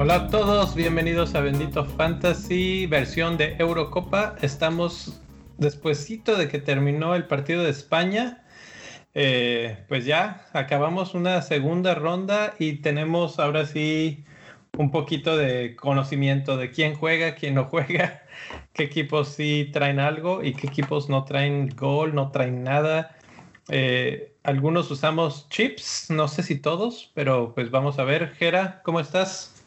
[0.00, 4.36] Hola a todos, bienvenidos a Bendito Fantasy, versión de Eurocopa.
[4.42, 5.20] Estamos
[5.58, 8.44] despuesito de que terminó el partido de España.
[9.14, 14.24] Eh, pues ya acabamos una segunda ronda y tenemos ahora sí
[14.78, 18.22] un poquito de conocimiento de quién juega, quién no juega,
[18.72, 23.16] qué equipos sí traen algo y qué equipos no traen gol, no traen nada.
[23.68, 28.28] Eh, algunos usamos chips, no sé si todos, pero pues vamos a ver.
[28.36, 29.60] Jera, ¿cómo estás?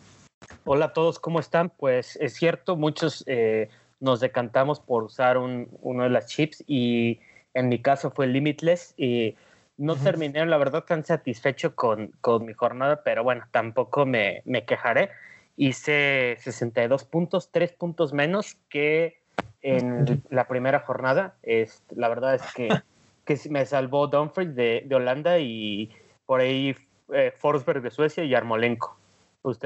[0.64, 1.70] Hola a todos, ¿cómo están?
[1.70, 3.68] Pues es cierto, muchos eh,
[4.00, 7.20] nos decantamos por usar uno de las chips y
[7.54, 9.36] en mi caso fue Limitless y
[9.82, 12.12] no terminé, la verdad, tan satisfecho con,
[12.46, 15.10] mi jornada, pero bueno, tampoco me, quejaré.
[15.58, 19.20] Hice 62 puntos, 3 puntos menos que
[19.64, 21.36] en la primera jornada.
[21.42, 22.70] Es, la verdad es que,
[23.26, 25.90] que me salvó Dumfries de, Holanda y
[26.28, 26.76] por ahí
[27.12, 29.00] eh, Forsberg de Suecia y Armolenko.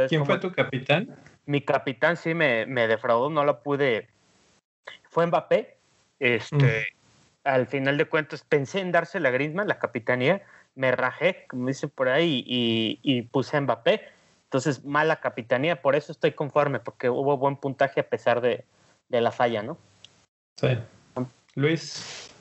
[0.08, 1.14] ¿Quién fue tu capitán?
[1.46, 4.08] Mi capitán sí me, defraudó, no lo pude.
[5.10, 5.76] Fue Mbappé.
[6.20, 6.95] Este, mm.
[7.46, 10.42] Al final de cuentas pensé en dársela a Griezmann, la capitanía.
[10.76, 14.02] Me rajé, como dice por ahí, y, puse a Mbappé.
[14.46, 15.82] Entonces, mala capitanía.
[15.82, 18.66] Por eso estoy conforme, porque hubo buen puntaje a pesar de,
[19.10, 19.78] la falla, ¿no?
[20.58, 20.78] Sí.
[21.54, 22.34] Luis.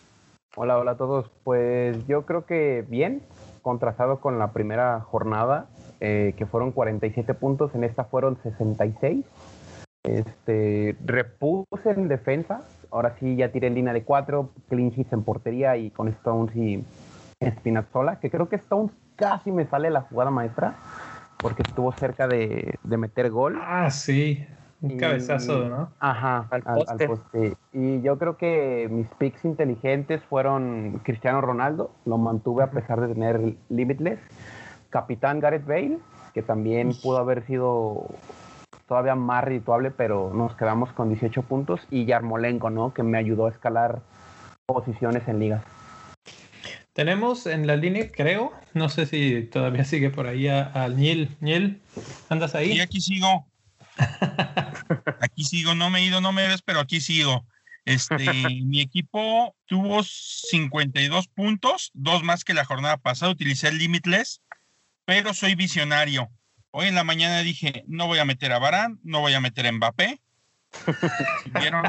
[0.56, 1.30] Hola, hola a todos.
[1.44, 3.22] Pues yo creo que bien,
[3.62, 5.68] contrastado con la primera jornada.
[6.00, 9.24] Eh, que fueron 47 puntos, en esta fueron 66.
[10.02, 12.62] Este, repuse en defensa,
[12.94, 16.54] ahora sí ya tiré en línea de 4, clean hits en portería y con Stones
[16.54, 16.84] y
[17.44, 20.76] Spinazzola, que creo que Stones casi me sale la jugada maestra,
[21.38, 23.58] porque estuvo cerca de, meter gol.
[23.60, 24.46] Ah, sí,
[24.80, 25.90] un cabezazo, ¿no?
[25.98, 26.62] Ajá, al
[27.06, 27.56] poste.
[27.72, 33.08] Y yo creo que mis picks inteligentes fueron Cristiano Ronaldo, lo mantuve a pesar de
[33.12, 34.20] tener Limitless
[34.90, 35.98] capitán Gareth Bale,
[36.32, 38.06] que también pudo haber sido
[38.86, 42.94] todavía más redituable, pero nos quedamos con 18 puntos, y Yarmolenko, ¿no?
[42.94, 44.02] Que me ayudó a escalar
[44.66, 45.64] posiciones en ligas.
[46.92, 51.36] Tenemos en la línea, creo, no sé si todavía sigue por ahí al Niel.
[51.40, 51.80] Niel,
[52.28, 52.72] ¿andas ahí?
[52.72, 53.46] Sí, aquí sigo.
[55.20, 57.44] aquí sigo, no me he ido, no me ves, pero aquí sigo.
[57.84, 58.16] Este,
[58.64, 64.40] mi equipo tuvo 52 puntos, dos más que la jornada pasada, utilicé el Limitless
[65.04, 66.30] pero soy visionario.
[66.76, 69.64] Hoy en la mañana dije, no voy a meter a Barán, no voy a meter
[69.64, 70.18] a Mbappé.
[71.60, 71.84] ¿Vieron?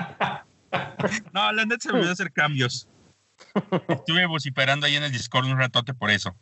[1.33, 2.87] No, la net se olvidó hacer cambios.
[3.89, 6.35] Estuve vociferando ahí en el Discord un ratote por eso.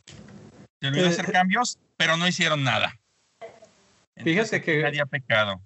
[0.82, 3.00] Se olvidó hacer cambios, pero no hicieron nada.
[4.18, 4.86] Fíjate que...
[4.86, 5.62] Había pecado.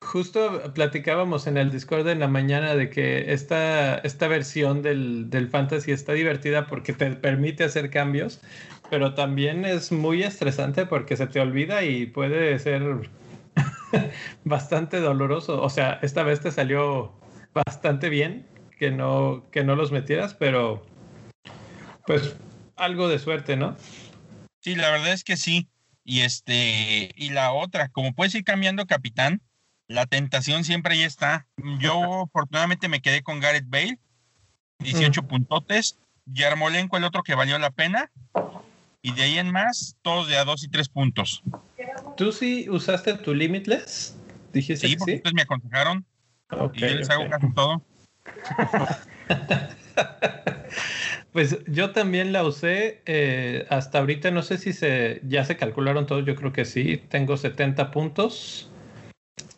[0.00, 5.48] Justo platicábamos en el Discord en la mañana de que esta, esta versión del, del
[5.48, 8.40] fantasy está divertida porque te permite hacer cambios,
[8.90, 13.10] pero también es muy estresante porque se te olvida y puede ser
[14.44, 15.60] bastante doloroso.
[15.60, 17.12] O sea, esta vez te salió
[17.52, 18.46] bastante bien
[18.78, 20.86] que no, que no los metieras, pero
[22.06, 22.36] pues
[22.76, 23.76] algo de suerte, ¿no?
[24.60, 25.68] Sí, la verdad es que sí.
[26.04, 29.42] Y este, y la otra, como puedes ir cambiando capitán,
[29.88, 31.46] la tentación siempre ahí está.
[31.80, 33.98] Yo afortunadamente me quedé con Gareth Bale,
[34.80, 35.98] 18 puntotes.
[36.26, 38.10] Yarmolenko, el otro que valió la pena.
[39.00, 41.42] Y de ahí en más, todos de a dos y tres puntos.
[42.16, 44.18] ¿Tú sí usaste tu Limitless?
[44.52, 46.04] Dijiste sí, porque ustedes me aconsejaron.
[46.74, 47.82] y yo les hago caso todo.
[51.32, 53.00] pues yo también la usé.
[53.06, 56.26] Eh, hasta ahorita no sé si se ya se calcularon todos.
[56.26, 57.02] Yo creo que sí.
[57.08, 58.70] Tengo 70 puntos.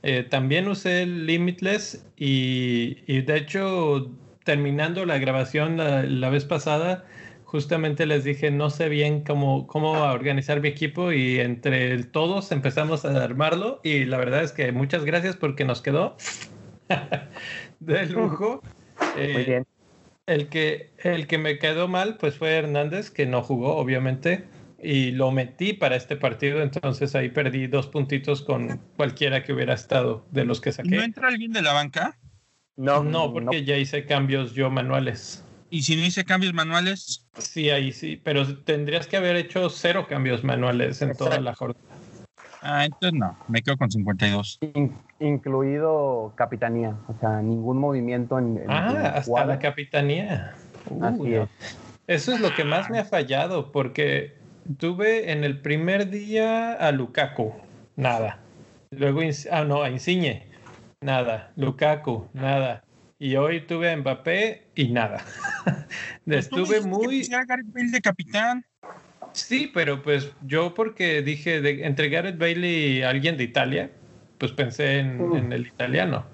[0.02, 4.10] Eh, también usé el Limitless y, y, de hecho
[4.44, 7.04] terminando la grabación la vez pasada
[7.50, 13.04] justamente les dije, no sé bien cómo, cómo organizar mi equipo y entre todos empezamos
[13.04, 16.16] a armarlo y la verdad es que muchas gracias porque nos quedó
[17.80, 18.62] de lujo.
[19.16, 19.66] Muy eh, bien.
[20.26, 24.44] El que, el que me quedó mal pues fue Hernández, que no jugó obviamente
[24.82, 29.74] y lo metí para este partido, entonces ahí perdí dos puntitos con cualquiera que hubiera
[29.74, 30.96] estado de los que saqué.
[30.96, 32.18] ¿No entra alguien de la banca?
[32.76, 35.44] No, no, porque ya hice cambios yo manuales.
[35.68, 37.28] ¿Y si no hice cambios manuales?
[37.38, 41.80] Sí, ahí sí, pero tendrías que haber hecho cero cambios manuales en toda la jornada.
[42.62, 44.60] Ah, entonces no, me quedo con 52.
[45.20, 48.62] incluido capitanía, o sea, ningún movimiento en.
[48.68, 50.54] ah, hasta la capitanía.
[51.00, 51.48] Así es.
[52.06, 54.39] Eso es lo que más me ha fallado, porque
[54.78, 57.54] tuve en el primer día a Lukaku,
[57.96, 58.38] nada.
[58.90, 59.20] Luego,
[59.50, 60.46] ah, no, a Insigne,
[61.00, 61.52] nada.
[61.56, 62.82] Lukaku, nada.
[63.18, 65.24] Y hoy tuve a Mbappé y nada.
[66.24, 67.22] Pues Estuve que muy...
[67.34, 68.64] a Gareth Bale de capitán.
[69.32, 73.90] Sí, pero pues yo porque dije de, entre Gareth Bale y alguien de Italia,
[74.38, 75.36] pues pensé en, Mm.
[75.36, 76.26] en el italiano.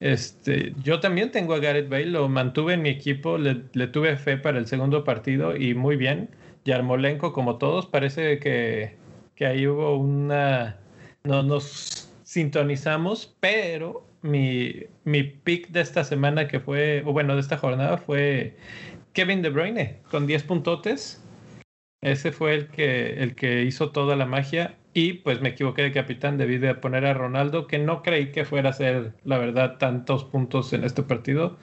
[0.00, 4.16] Este, yo también tengo a Gareth Bale, lo mantuve en mi equipo, le, le tuve
[4.16, 6.30] fe para el segundo partido y muy bien.
[6.64, 8.96] Yarmolenko, como todos, parece que,
[9.34, 10.78] que ahí hubo una...
[11.24, 17.40] No nos sintonizamos, pero mi, mi pick de esta semana que fue, o bueno, de
[17.40, 18.56] esta jornada fue
[19.12, 21.22] Kevin De Bruyne con 10 puntotes.
[22.00, 24.76] Ese fue el que, el que hizo toda la magia.
[24.94, 28.44] Y pues me equivoqué de capitán, debí de poner a Ronaldo, que no creí que
[28.44, 31.56] fuera a ser, la verdad, tantos puntos en este partido.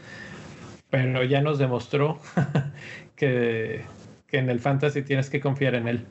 [0.89, 2.19] Pero ya nos demostró
[3.15, 3.83] que,
[4.29, 6.05] que en el fantasy tienes que confiar en él.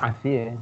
[0.00, 0.54] Así es.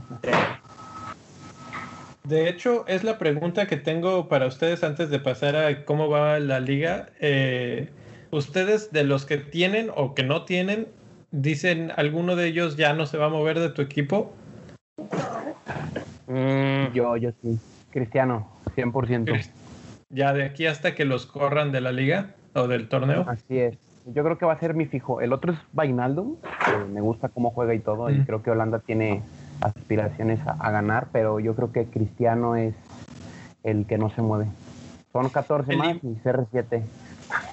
[2.24, 6.40] De hecho, es la pregunta que tengo para ustedes antes de pasar a cómo va
[6.40, 7.10] la liga.
[7.20, 7.90] Eh,
[8.30, 10.88] ustedes, de los que tienen o que no tienen,
[11.30, 14.32] dicen alguno de ellos ya no se va a mover de tu equipo.
[16.26, 17.58] Mm, Yo, yo sí.
[17.90, 19.48] Cristiano, 100%.
[20.08, 23.24] Ya de aquí hasta que los corran de la liga o del torneo.
[23.28, 23.78] Así es.
[24.06, 25.20] Yo creo que va a ser mi fijo.
[25.20, 28.78] El otro es Vainaldum, que me gusta cómo juega y todo, y creo que Holanda
[28.78, 29.22] tiene
[29.60, 32.74] aspiraciones a, a ganar, pero yo creo que Cristiano es
[33.64, 34.46] el que no se mueve.
[35.12, 36.82] Son 14 El- más y CR7.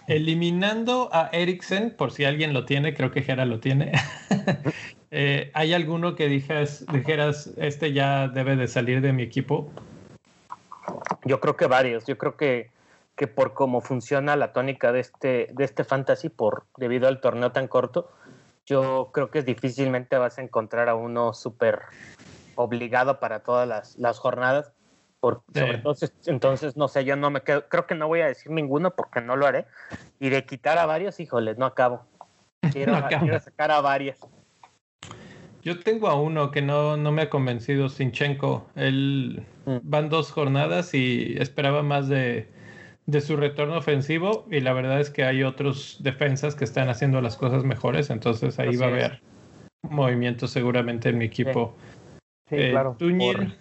[0.05, 3.91] Eliminando a Eriksen, por si alguien lo tiene, creo que Gera lo tiene.
[5.15, 9.69] Eh, ¿Hay alguno que dijeras, dijeras, este ya debe de salir de mi equipo?
[11.23, 12.07] yo creo que varios.
[12.07, 12.71] Yo creo que,
[13.15, 17.51] que por cómo funciona la tónica de este, de este fantasy, por debido al torneo
[17.51, 18.11] tan corto,
[18.65, 21.81] yo creo que difícilmente vas a encontrar a uno súper
[22.55, 24.73] obligado para todas las, las jornadas.
[25.19, 25.59] Por, Sí.
[25.59, 28.51] sobre si- entonces, no sé, yo no me quedo, creo que no voy a decir
[28.51, 29.65] ninguno porque no lo haré.
[30.19, 32.05] Y de quitar a varios, híjole, no acabo.
[32.73, 33.23] Quiero, No acabo.
[33.23, 34.19] quiero sacar a varias.
[35.61, 38.65] Yo tengo a uno que no, no me ha convencido, Sinchenko.
[38.75, 39.77] Él Mm.
[39.83, 42.49] van dos jornadas y esperaba más de,
[43.05, 47.19] de su retorno ofensivo y la verdad es que hay otros defensas que están haciendo
[47.21, 49.21] las cosas mejores, entonces ahí Así va a haber
[49.89, 51.73] movimiento seguramente en mi equipo.
[52.49, 52.95] Sí, Eh, claro.
[52.99, 53.53] Niel.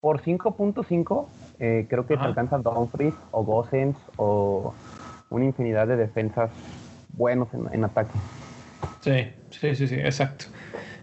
[0.00, 1.28] Por, por 5.5,
[1.58, 2.22] eh, creo que Ajá.
[2.24, 4.74] te alcanza Dumfries o Gosens o
[5.28, 6.50] una infinidad de defensas
[7.12, 8.12] buenos en, en ataque.
[9.00, 10.46] Sí, sí, sí, sí, exacto.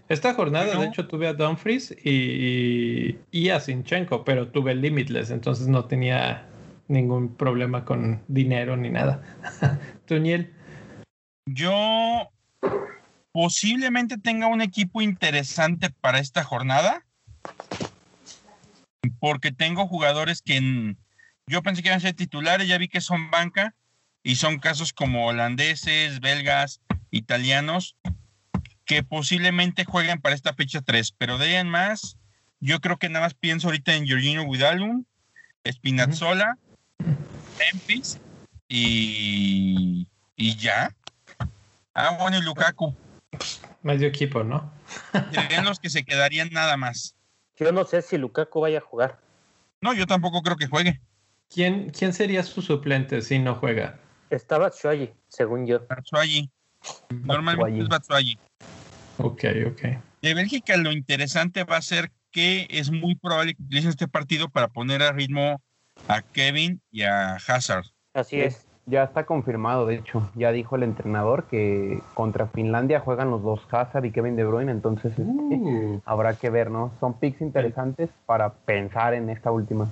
[0.08, 5.68] Esta jornada, de hecho, tuve a Dumfries y, y a Sinchenko, pero tuve Limitless, entonces
[5.68, 6.47] no tenía
[6.88, 9.22] ningún problema con dinero ni nada.
[10.06, 10.52] ¿Tú, Niel?
[11.46, 12.30] Yo
[13.32, 17.04] posiblemente tenga un equipo interesante para esta jornada.
[19.20, 20.98] Porque tengo jugadores que en-
[21.46, 23.74] yo pensé que iban a ser titulares, ya vi que son banca
[24.22, 26.80] y son casos como holandeses, belgas,
[27.10, 27.96] italianos,
[28.84, 31.12] que posiblemente jueguen para esta fecha 3.
[31.16, 32.18] Pero de ahí en más,
[32.60, 35.04] yo creo que nada más pienso ahorita en Giorgino Widalum,
[35.66, 36.58] Spinazzola,
[37.58, 38.18] Memphis
[38.68, 40.06] y,
[40.36, 40.94] y ya.
[41.94, 42.94] Ah, bueno, y Lukaku.
[43.82, 44.70] Medio equipo, ¿no?
[45.32, 47.14] Serían los que se quedarían nada más.
[47.56, 49.18] Yo no sé si Lukaku vaya a jugar.
[49.80, 51.00] No, yo tampoco creo que juegue.
[51.52, 53.98] ¿Quién, ¿Quién sería su suplente si no juega?
[54.30, 55.86] Estaba Shoyi, según yo.
[55.88, 56.50] Batshuayi.
[57.24, 58.38] Normalmente es Batshuayi.
[59.18, 59.82] Ok, ok.
[60.22, 64.48] De Bélgica lo interesante va a ser que es muy probable que utilicen este partido
[64.48, 65.60] para poner a ritmo
[66.08, 67.84] a Kevin y a Hazard.
[68.14, 68.66] Así es.
[68.86, 70.30] Ya está confirmado, de hecho.
[70.34, 74.72] Ya dijo el entrenador que contra Finlandia juegan los dos Hazard y Kevin De Bruyne,
[74.72, 76.92] entonces este, Uh, habrá que ver, ¿no?
[76.98, 79.90] Son picks interesantes para pensar en esta última.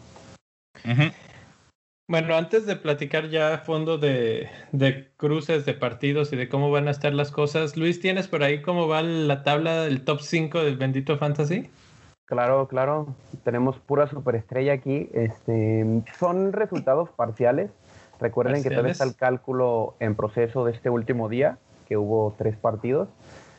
[2.09, 6.71] Bueno, antes de platicar ya a fondo de, de cruces de partidos y de cómo
[6.71, 10.21] van a estar las cosas, Luis, ¿tienes por ahí cómo va la tabla del top
[10.21, 11.69] 5 del bendito fantasy?
[12.27, 13.07] Claro, claro.
[13.45, 15.09] Tenemos pura superestrella aquí.
[15.13, 17.71] Este, son resultados parciales.
[18.21, 22.57] Recuerden que todavía está el cálculo en proceso de este último día, que hubo tres
[22.57, 23.09] partidos.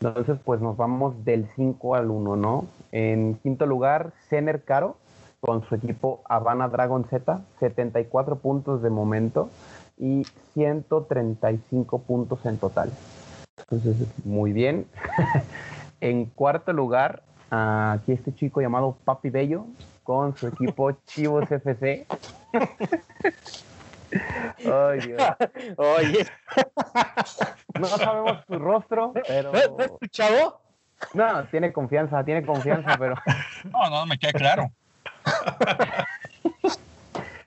[0.02, 2.66] Entonces, pues nos vamos del 5 al 1, ¿no?
[2.92, 4.98] En quinto lugar, Cener Caro,
[5.40, 9.50] con su equipo Habana Dragon Z, 74 puntos de momento
[9.98, 12.92] y 135 puntos en total.
[13.60, 14.88] Entonces, muy bien.
[16.02, 19.66] en cuarto lugar, aquí este chico llamado Papi Bello,
[20.04, 22.06] con su equipo Chivos FC.
[24.66, 25.22] Ay, Dios.
[25.78, 26.26] Oye,
[27.80, 29.52] No sabemos su rostro, pero.
[29.52, 30.62] ¿no es tu chavo?
[31.14, 33.16] No, tiene confianza, tiene confianza, pero.
[33.72, 34.72] No, no, me queda claro.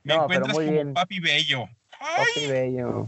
[0.02, 0.94] Me No, pero encuentras muy como bien.
[0.94, 1.64] papi bello.
[1.98, 3.06] Papi Bello.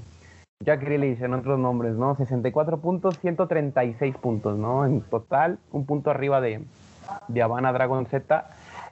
[0.61, 2.14] Jack Grealish en otros nombres, ¿no?
[2.16, 4.84] 64 puntos, 136 puntos, ¿no?
[4.84, 6.62] En total, un punto arriba de,
[7.28, 8.49] de Habana Dragon Z.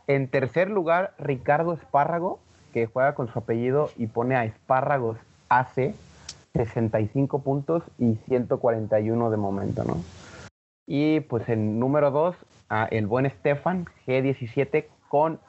[0.06, 2.40] En tercer lugar, Ricardo Espárrago,
[2.72, 5.94] que juega con su apellido y pone a Espárragos AC,
[6.54, 10.02] 65 puntos y 141 de momento, ¿no?
[10.86, 12.36] Y pues en número 2,
[12.90, 15.40] el buen Stefan, G17, con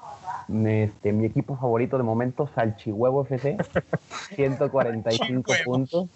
[0.65, 3.57] este, mi equipo favorito de momento, Salchihuevo FC,
[4.35, 6.09] 145 puntos.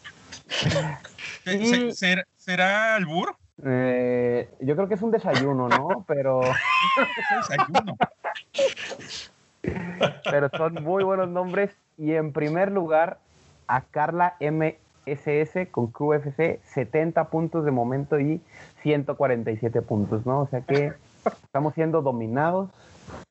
[1.46, 1.92] Y,
[2.38, 3.36] ¿Será albur?
[3.64, 6.04] Eh, yo creo que es un desayuno, ¿no?
[6.08, 6.42] Pero.
[7.50, 7.98] desayuno.
[10.24, 11.72] Pero son muy buenos nombres.
[11.98, 13.20] Y en primer lugar,
[13.68, 18.42] a Carla MSS con QFC, 70 puntos de momento y
[18.84, 20.42] 147 puntos, ¿no?
[20.42, 20.94] O sea que
[21.44, 22.70] estamos siendo dominados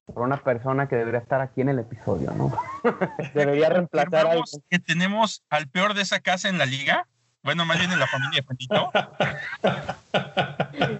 [0.06, 2.52] por una persona que debería estar aquí en el episodio, ¿no?
[3.34, 4.36] debería reemplazar a
[4.68, 7.06] que tenemos al peor de esa casa en la liga.
[7.44, 8.56] Bueno, más bien en la familia de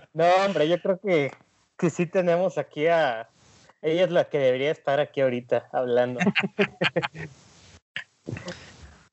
[0.13, 1.33] No, hombre, yo creo que,
[1.79, 3.31] que sí tenemos aquí a.
[3.81, 6.21] Ella es la que debería estar aquí ahorita hablando.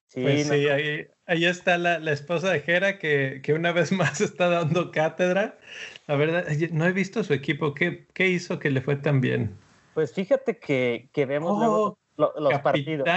[0.07, 4.49] sí, pues sí ahí, está la, esposa de Jera que, que, una vez más está
[4.49, 5.57] dando cátedra.
[6.07, 7.73] La verdad, no he visto su equipo.
[7.73, 9.57] ¿Qué, qué hizo que le fue tan bien?
[9.93, 12.61] Pues fíjate que, que vemos oh, los capitán.
[12.61, 13.07] partidos.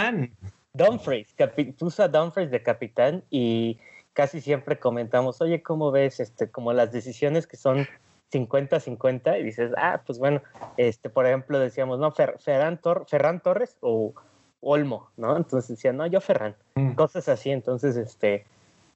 [0.73, 1.35] Dumfries,
[1.78, 3.78] puso a Dumfries de capitán y
[4.14, 7.87] casi siempre comentamos, oye, ¿cómo ves este, como las decisiones que son
[8.33, 9.40] 50-50?
[9.40, 10.40] Y dices, ah, pues bueno,
[10.78, 14.14] este, por ejemplo, decíamos, no, Ferran, Torres o
[14.61, 15.37] Olmo, ¿no?
[15.37, 16.92] Entonces decía, no, yo Ferran, mm.
[16.92, 18.47] cosas así, entonces, este,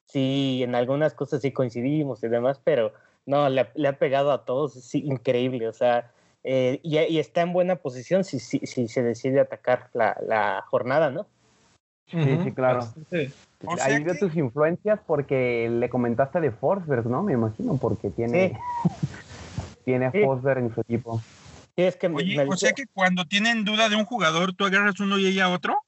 [0.06, 2.92] sí, en algunas cosas sí coincidimos y demás, pero
[3.26, 6.12] no, le, ha pegado a todos, sí, increíble, o sea,
[6.44, 11.10] eh, y, está en buena posición si, si, si se decide atacar la, la jornada,
[11.10, 11.26] ¿no?
[12.10, 12.80] Sí, sí, claro.
[13.82, 17.22] Ahí veo tus influencias porque le comentaste de Forsberg, ¿no?
[17.22, 18.58] Me imagino, porque tiene,
[19.84, 21.20] tiene a Forsberg en su equipo.
[21.76, 24.98] Sí, es que Oye, o sea que cuando tienen duda de un jugador, ¿tú agarras
[25.00, 25.78] uno y ella otro?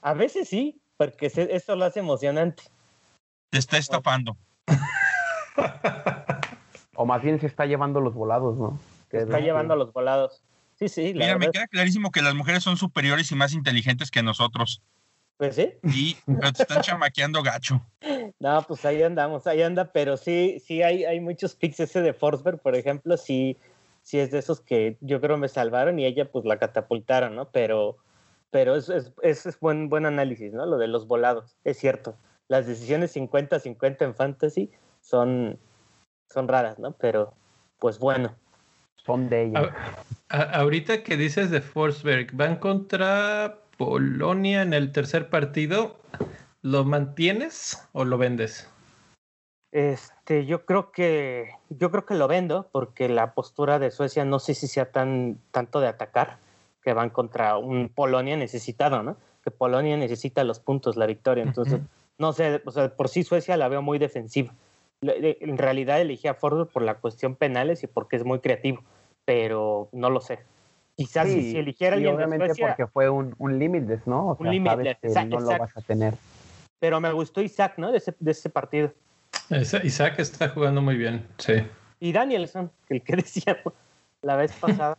[0.00, 2.64] A veces sí, porque eso lo hace emocionante.
[3.50, 4.36] Te está estafando.
[6.96, 8.80] o más bien se está llevando los volados, ¿no?
[9.10, 10.42] Se está llevando los volados.
[10.78, 11.12] Sí, sí.
[11.14, 14.82] Mira, me queda clarísimo que las mujeres son superiores y más inteligentes que nosotros.
[15.36, 15.72] Pues sí.
[15.82, 16.14] Y
[16.52, 17.84] te están chamaqueando gacho.
[18.38, 22.12] No, pues ahí andamos, ahí anda, pero sí, sí hay, hay muchos picks ese de
[22.12, 23.56] Forsberg, por ejemplo, sí,
[24.02, 27.50] sí es de esos que yo creo me salvaron y ella pues la catapultaron, ¿no?
[27.50, 27.98] Pero,
[28.50, 30.66] pero es, es, es buen, buen análisis, ¿no?
[30.66, 32.16] Lo de los volados, es cierto.
[32.48, 34.70] Las decisiones 50-50 en fantasy
[35.00, 35.58] son,
[36.28, 36.92] son raras, ¿no?
[36.92, 37.34] Pero,
[37.78, 38.34] pues bueno.
[38.96, 39.74] Son de ella.
[40.28, 45.96] ahorita que dices de Forsberg, van contra Polonia en el tercer partido,
[46.62, 48.70] ¿lo mantienes o lo vendes?
[49.72, 54.38] Este, yo creo que yo creo que lo vendo porque la postura de Suecia no
[54.38, 56.38] sé si sea tan tanto de atacar
[56.80, 59.16] que van contra un Polonia necesitado, ¿no?
[59.42, 61.80] Que Polonia necesita los puntos, la victoria, entonces
[62.18, 64.54] no sé, o sea, por sí Suecia la veo muy defensiva.
[65.00, 68.84] En realidad elegí a Ford por la cuestión penales y porque es muy creativo,
[69.24, 70.38] pero no lo sé.
[71.04, 74.28] Quizás si, eligiera alguien obviamente porque fue un, un limitless, ¿no?
[74.28, 76.14] O sea, un limitless, no lo vas a tener.
[76.78, 77.92] Pero me gustó Isaac, ¿no?
[77.92, 78.92] De ese, de ese partido.
[79.82, 81.54] Isaac está jugando muy bien, sí.
[82.00, 83.58] Y Danielson, el que decía
[84.22, 84.96] la vez pasada.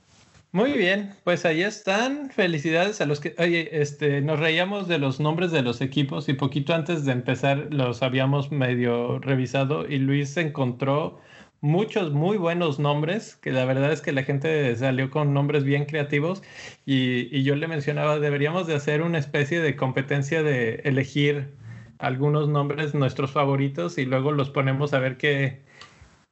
[0.52, 2.30] Muy bien, pues ahí están.
[2.30, 3.36] Felicidades a los que.
[3.40, 7.70] Oye, este, nos reíamos de los nombres de los equipos y poquito antes de empezar
[7.72, 11.20] los habíamos medio revisado y Luis encontró
[11.64, 15.86] muchos muy buenos nombres, que la verdad es que la gente salió con nombres bien
[15.86, 16.44] creativos
[16.86, 21.54] y, yo le mencionaba, deberíamos de hacer una especie de competencia de elegir
[22.00, 25.62] algunos nombres nuestros favoritos y luego los ponemos a ver qué,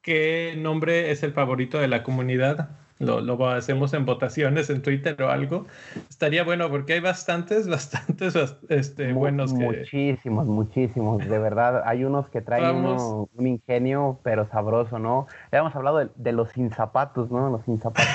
[0.02, 2.68] qué nombre es el favorito de la comunidad
[3.02, 5.66] lo, lo, hacemos en votaciones en Twitter o algo.
[6.08, 8.34] Estaría bueno porque hay bastantes, bastantes
[8.68, 9.52] este, buenos.
[9.52, 11.26] Muchísimos, muchísimos.
[11.28, 15.26] De verdad, hay unos que traen un ingenio, pero sabroso, ¿no?
[15.50, 17.50] Ya hemos hablado de, los sin zapatos, ¿no?
[17.50, 18.06] Los sin zapatos.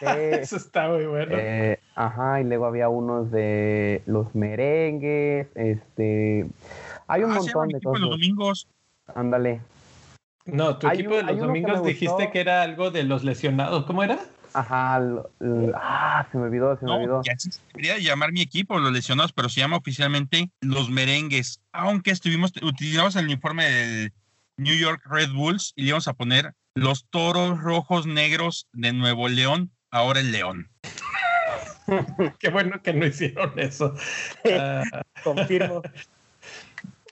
[0.00, 1.36] Eso está muy bueno.
[1.38, 6.46] Eh, ajá, y luego había unos de los merengues, este...
[7.06, 8.00] Hay un ah, montón de cosas.
[8.00, 8.68] los domingos.
[9.14, 9.60] Ándale.
[10.44, 13.84] No, tu equipo de los domingos dijiste que era algo de los lesionados.
[13.84, 14.18] ¿Cómo era?
[14.54, 15.00] Ajá,
[15.74, 17.22] ah, se me olvidó, se me olvidó.
[17.24, 17.34] Ya
[17.72, 21.60] debería llamar mi equipo, los lesionados, pero se llama oficialmente los merengues.
[21.72, 24.12] Aunque estuvimos, utilizamos el uniforme del
[24.58, 29.28] New York Red Bulls y le íbamos a poner los toros rojos negros de Nuevo
[29.28, 30.68] León, ahora el León.
[32.38, 33.94] Qué bueno que no hicieron eso.
[35.24, 35.82] Confirmo.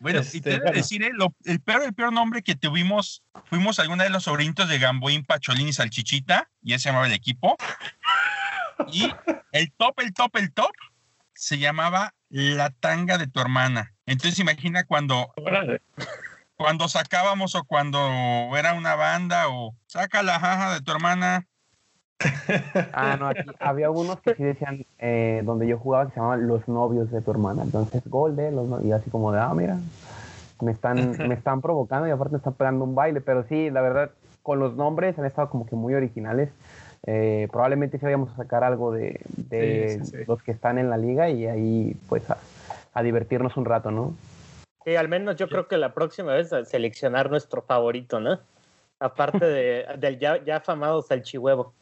[0.00, 0.76] Bueno, y Este, te debo bueno.
[0.78, 4.66] decir, eh, lo- el peor, el peor nombre que tuvimos, fuimos alguna de los sobrinitos
[4.69, 7.57] de Gamboín, Pacholín y Salchichita, y ese se llamaba el equipo.
[8.90, 9.12] Y
[9.52, 10.73] el top, el top, el top,
[11.35, 13.95] se llamaba La Tanga de tu hermana.
[14.07, 15.83] Entonces imagina cuando, Órale.
[16.57, 18.00] cuando sacábamos o cuando
[18.57, 21.47] era una banda o saca la jaja de tu hermana.
[22.92, 26.46] Ah, no, aquí había unos que sí decían, eh, donde yo jugaba, que se llamaban
[26.46, 27.62] Los Novios de tu hermana.
[27.62, 29.78] Entonces, gol de los no- Y así como de, ah, mira,
[30.60, 33.20] me están, me están provocando y aparte me están pegando un baile.
[33.20, 34.10] Pero sí, la verdad,
[34.42, 36.50] con los nombres han estado como que muy originales.
[37.06, 40.24] Eh, probablemente sí vayamos a sacar algo de, de Sí, sí, sí.
[40.26, 42.36] los que están en la liga y ahí, pues, a,
[42.92, 44.14] a divertirnos un rato, ¿no?
[44.84, 48.38] Sí, al menos yo creo que la próxima vez a seleccionar nuestro favorito, ¿no?
[48.98, 51.72] Aparte de, del ya, ya afamado salchihuevo.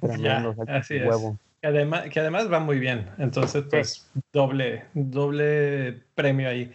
[0.00, 0.88] Tremendo, Ya, es.
[0.88, 3.08] Que además, que además va muy bien.
[3.18, 6.72] Entonces, pues, doble, doble premio ahí.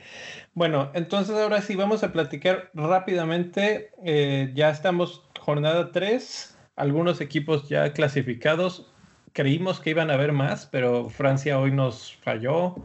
[0.54, 3.92] Bueno, entonces ahora sí vamos a platicar rápidamente.
[4.04, 8.92] Eh, ya estamos jornada 3, algunos equipos ya clasificados.
[9.34, 12.76] Creímos que iban a haber más, pero Francia hoy nos falló.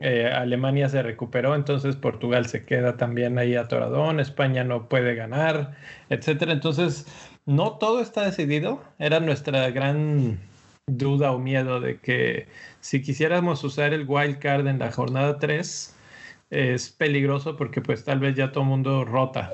[0.00, 5.74] Eh, Alemania se recuperó, entonces Portugal se queda también ahí atoradón, España no puede ganar,
[6.10, 6.52] etcétera.
[6.52, 7.06] Entonces,
[7.46, 8.82] no todo está decidido.
[8.98, 10.38] Era nuestra gran
[10.86, 12.48] duda o miedo de que
[12.80, 15.94] si quisiéramos usar el wild card en la jornada 3
[16.50, 19.52] es peligroso porque pues tal vez ya todo el mundo rota.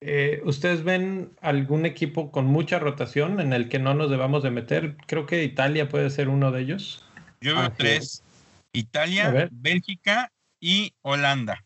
[0.00, 4.50] Eh, ¿Ustedes ven algún equipo con mucha rotación en el que no nos debamos de
[4.50, 4.96] meter?
[5.06, 7.04] Creo que Italia puede ser uno de ellos.
[7.40, 8.24] Yo veo Así tres,
[8.72, 9.48] Italia.
[9.50, 11.64] Bélgica y Holanda.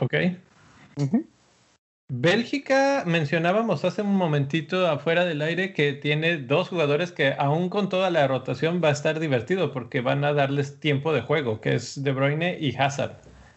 [0.00, 0.14] ¿Ok?
[2.10, 7.90] Bélgica, mencionábamos hace un momentito afuera del aire que tiene dos jugadores que aún con
[7.90, 11.74] toda la rotación va a estar divertido porque van a darles tiempo de juego, que
[11.74, 13.16] es De Bruyne y Hazard.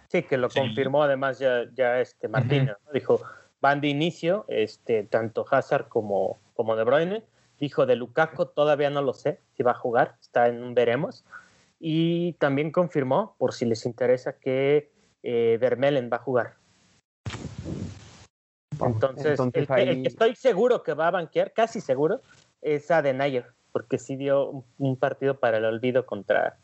[0.10, 0.60] Sí, que lo Sí.
[0.60, 2.76] confirmó además ya, ya este Martino.
[2.86, 2.92] ¿no?
[2.92, 3.22] Dijo,
[3.62, 7.24] van de inicio, este, tanto Hazard como, como De Bruyne.
[7.58, 11.24] Dijo de Lukaku, todavía no lo sé si va a jugar, está en un veremos.
[11.80, 14.92] Y también confirmó, por si les interesa, que
[15.24, 16.61] eh, Vermelen va a jugar.
[18.88, 22.22] Entonces, el, que, el ahí- que estoy seguro que va a banquear, casi seguro,
[22.62, 26.58] es Adenayer, porque sí dio un, un partido para el olvido contra,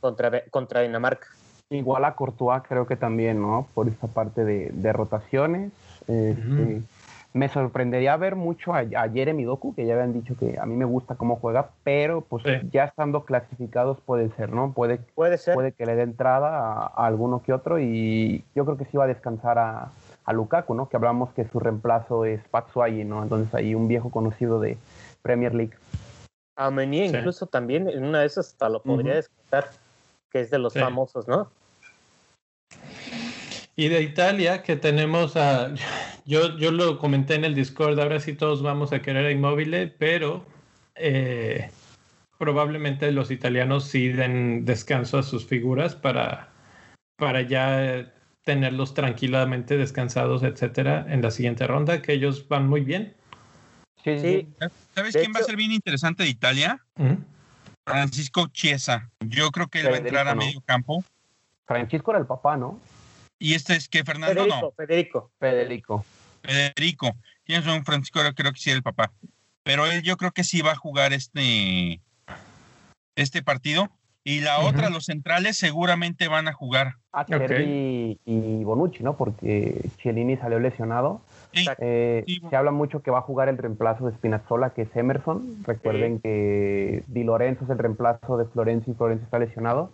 [0.00, 1.26] contra, contra Dinamarca.
[1.70, 3.66] Igual a Courtois creo que también, ¿no?
[3.74, 5.72] Por esa parte de, de rotaciones.
[6.06, 6.82] Este, Ujú.
[7.32, 10.76] Me sorprendería ver mucho a, a Jeremy Doku, que ya habían dicho que a mí
[10.76, 12.68] me gusta cómo juega, pero pues Sí.
[12.70, 14.72] ya estando clasificados puede ser, ¿no?
[14.72, 15.54] Puede, Puede ser.
[15.54, 18.96] puede que le dé entrada a, a alguno que otro y yo creo que sí
[18.96, 19.88] va a descansar a,
[20.24, 20.88] a Lukaku, ¿no?
[20.88, 23.22] Que hablamos que su reemplazo es Batshuayi, ¿no?
[23.22, 24.78] Entonces ahí un viejo conocido de
[25.22, 25.74] Premier League.
[26.56, 26.86] A Sí.
[26.86, 29.22] incluso también, en una de esas hasta lo podría Ujú.
[29.22, 29.70] descartar,
[30.30, 30.80] que es de los Sí.
[30.80, 31.50] famosos, ¿no?
[33.76, 35.74] Y de Italia, que tenemos a.
[36.24, 39.88] Yo, yo lo comenté en el Discord, ahora sí todos vamos a querer a Immobile,
[39.88, 40.44] pero
[40.94, 41.70] eh,
[42.38, 46.48] probablemente los italianos sí den descanso a sus figuras para,
[47.16, 48.13] para ya
[48.44, 53.14] tenerlos tranquilamente descansados, etcétera, en la siguiente ronda, que ellos van muy bien.
[54.04, 54.48] Sí, Sí,
[54.94, 56.78] ¿Sabes De quién va a hecho- ser bien interesante de Italia?
[56.98, 57.18] Ujú.
[57.86, 59.10] Francisco Chiesa.
[59.20, 60.46] Yo creo que él va a entrar a Federico, ¿no?
[60.46, 61.04] medio campo.
[61.66, 62.78] Francisco era el papá, ¿no?
[63.38, 64.70] Y este es que Fernando Federico, no.
[64.72, 65.30] Federico.
[65.40, 66.04] Federico.
[66.42, 67.16] Federico.
[67.44, 69.10] Tienes un Francisco, creo que sí era el papá.
[69.62, 72.00] Pero él yo creo que sí va a jugar este,
[73.16, 73.90] este partido.
[74.26, 74.68] Y la Ujú.
[74.68, 76.94] otra, los centrales seguramente van a jugar.
[77.12, 79.16] Acerbi y Bonucci, ¿no?
[79.16, 81.20] Porque Chiellini salió lesionado.
[81.52, 81.66] Sí.
[81.78, 84.96] Eh, Sí, se habla mucho que va a jugar el reemplazo de Spinazzola, que es
[84.96, 85.62] Emerson.
[85.66, 89.92] Recuerden que Di Lorenzo es el reemplazo de Florencio y Florencio está lesionado.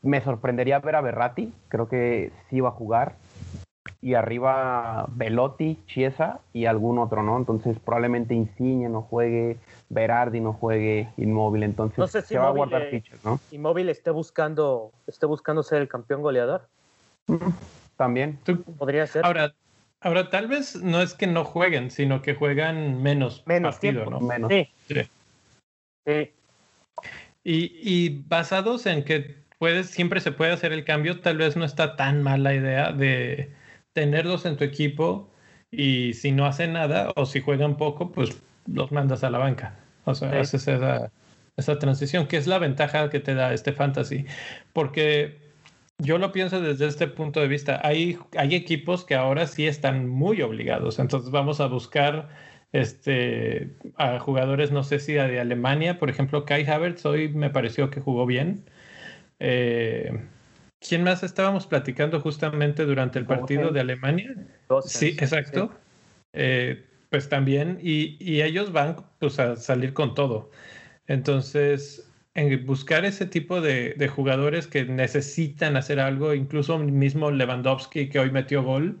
[0.00, 3.16] Me sorprendería ver a Berratti, creo que sí va a jugar.
[4.06, 7.36] Y arriba Velotti, Chiesa y algún otro, ¿no?
[7.36, 9.56] Entonces probablemente Insigne no juegue,
[9.88, 11.64] Berardi no juegue, Inmóvil.
[11.64, 13.40] Entonces No sé si se va a guardar fichas, ¿no?
[13.50, 16.68] Inmóvil esté buscando, esté buscando ser el campeón goleador.
[17.96, 18.38] También.
[18.44, 19.26] Tú- Podría ser.
[19.26, 19.52] Ahora,
[20.00, 24.20] ahora, tal vez no es que no jueguen, sino que juegan menos, Menos partido, tiempo.
[24.20, 24.20] ¿no?
[24.20, 24.52] Menos.
[24.52, 24.68] Sí.
[24.86, 25.00] Sí.
[26.06, 26.30] Sí.
[27.42, 31.64] Y, y basados en que puedes, siempre se puede hacer el cambio, tal vez no
[31.64, 33.50] está tan mal la idea de
[33.96, 35.30] tenerlos en tu equipo
[35.70, 39.74] y si no hacen nada o si juegan poco, pues los mandas a la banca.
[40.04, 40.36] O sea, Sí.
[40.36, 41.10] haces esa,
[41.56, 44.26] esa transición, que es la ventaja que te da este fantasy.
[44.74, 45.38] Porque
[45.98, 47.80] yo lo pienso desde este punto de vista.
[47.82, 50.98] Hay, hay equipos que ahora sí están muy obligados.
[50.98, 52.28] Entonces vamos a buscar
[52.72, 57.88] este, a jugadores, no sé si de Alemania, por ejemplo, Kai Havertz hoy me pareció
[57.88, 58.68] que jugó bien.
[59.40, 60.10] Eh,
[60.80, 64.34] ¿Quién más estábamos platicando justamente durante el partido de Alemania?
[64.84, 65.72] Sí, exacto.
[66.32, 70.50] Eh, pues también, y, y, ellos van pues, a salir con todo.
[71.06, 78.08] Entonces, en buscar ese tipo de, de, jugadores que necesitan hacer algo, incluso mismo Lewandowski
[78.08, 79.00] que hoy metió gol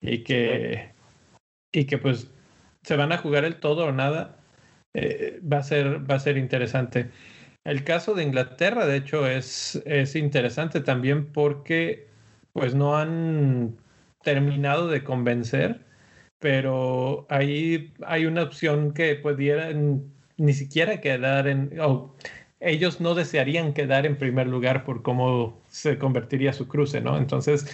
[0.00, 0.92] y que,
[1.72, 2.30] y que pues
[2.82, 4.36] se van a jugar el todo o nada,
[4.94, 7.10] eh, va, a ser, va a ser interesante.
[7.66, 12.06] El caso de Inglaterra, de hecho, es, es interesante también porque
[12.52, 13.76] pues no han
[14.22, 15.84] terminado de convencer,
[16.38, 20.04] pero ahí hay una opción que pudieran
[20.36, 21.72] ni siquiera quedar en,
[22.60, 27.18] ellos no desearían quedar en primer lugar por cómo se convertiría su cruce, ¿no?
[27.18, 27.66] Entonces,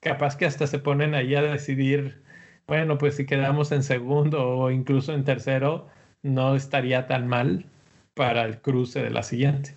[0.00, 2.22] capaz que hasta se ponen ahí a decidir,
[2.66, 5.88] bueno, pues si quedamos en segundo o incluso en tercero,
[6.22, 7.66] no estaría tan mal
[8.14, 9.76] para el cruce de la siguiente.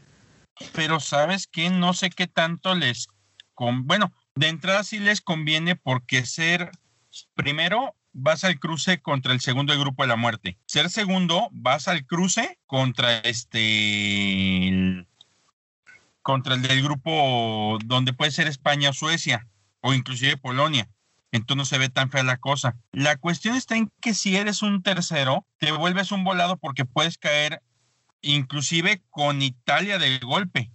[0.74, 3.08] Pero sabes que no sé qué tanto les,
[3.54, 3.88] con...
[3.88, 6.72] bueno, de entrada sí les conviene porque ser,
[7.34, 10.58] primero, vas al cruce contra el segundo del grupo de la muerte.
[10.66, 15.06] Ser segundo, vas al cruce contra este,
[16.22, 19.48] contra el del grupo donde puede ser España o Suecia
[19.82, 20.90] o inclusive Polonia.
[21.32, 22.78] Entonces no se ve tan fea la cosa.
[22.94, 27.18] La cuestión está en que si eres un tercero, te vuelves un volado porque puedes
[27.18, 27.62] caer
[28.26, 30.72] inclusive con Italia de golpe.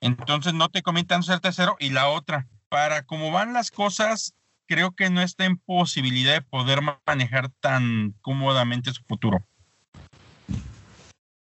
[0.00, 1.76] Entonces no te comentan ser tercero.
[1.78, 4.34] Y la otra, para cómo van las cosas,
[4.66, 9.38] creo que no está en posibilidad de poder manejar tan cómodamente su futuro.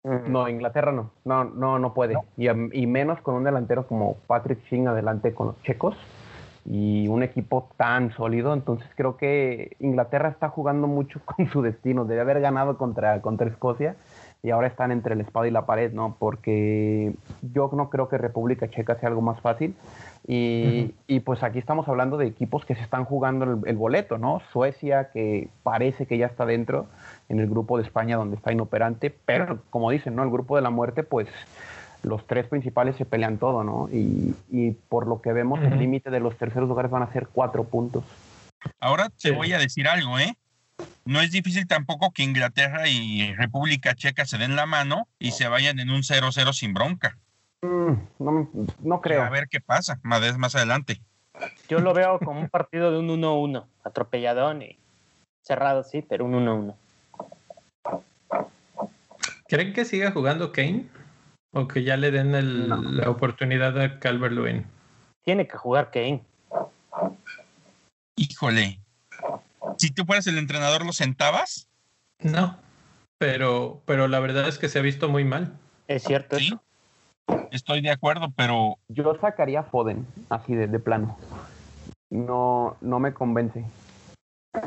[0.03, 2.15] No, Inglaterra no, no, no, no puede.
[2.35, 5.95] Y, y, menos con un delantero como Patrick Shin adelante con los checos
[6.65, 8.53] y un equipo tan sólido.
[8.53, 12.05] Entonces creo que Inglaterra está jugando mucho con su destino.
[12.05, 13.95] Debe haber ganado contra, contra Escocia
[14.43, 16.15] y ahora están entre el espada y la pared, ¿no?
[16.17, 19.75] Porque yo no creo que República Checa sea algo más fácil.
[20.27, 24.41] Y, y pues aquí estamos hablando de equipos que se están jugando el, boleto, ¿no?
[24.51, 26.87] Suecia, que parece que ya está dentro
[27.29, 30.23] en el grupo de España donde está inoperante, pero como dicen, ¿no?
[30.23, 31.27] El grupo de la muerte, pues
[32.03, 33.89] los tres principales se pelean todo, ¿no?
[33.91, 37.27] Y, y por lo que vemos, el límite de los terceros lugares van a ser
[37.27, 38.03] cuatro puntos.
[38.79, 40.35] Ahora te voy a decir algo, ¿eh?
[41.05, 45.47] No es difícil tampoco que Inglaterra y República Checa se den la mano y se
[45.47, 47.17] vayan en un 0-0 sin bronca.
[47.61, 47.93] Mm,
[48.83, 49.23] no, creo.
[49.23, 51.01] A ver qué pasa más, más adelante.
[51.69, 54.77] Yo lo veo como un partido de un 1-1, atropelladón y
[55.41, 56.75] cerrado, sí, pero un 1-1.
[59.47, 60.85] ¿Creen que siga jugando Kane?
[61.51, 64.65] ¿O que ya le den la oportunidad a Calvert Lewin?
[65.23, 66.23] Tiene que jugar Kane.
[68.15, 68.79] Híjole,
[69.81, 71.67] si tú fueras el entrenador, ¿lo sentabas?
[72.19, 72.55] No,
[73.17, 75.57] pero, pero la verdad es que se ha visto muy mal.
[75.87, 76.37] Es cierto.
[76.37, 76.53] Sí,
[77.49, 78.77] estoy de acuerdo, pero...
[78.89, 81.17] Yo sacaría a Foden, así de, plano.
[82.11, 83.65] No, no me convence.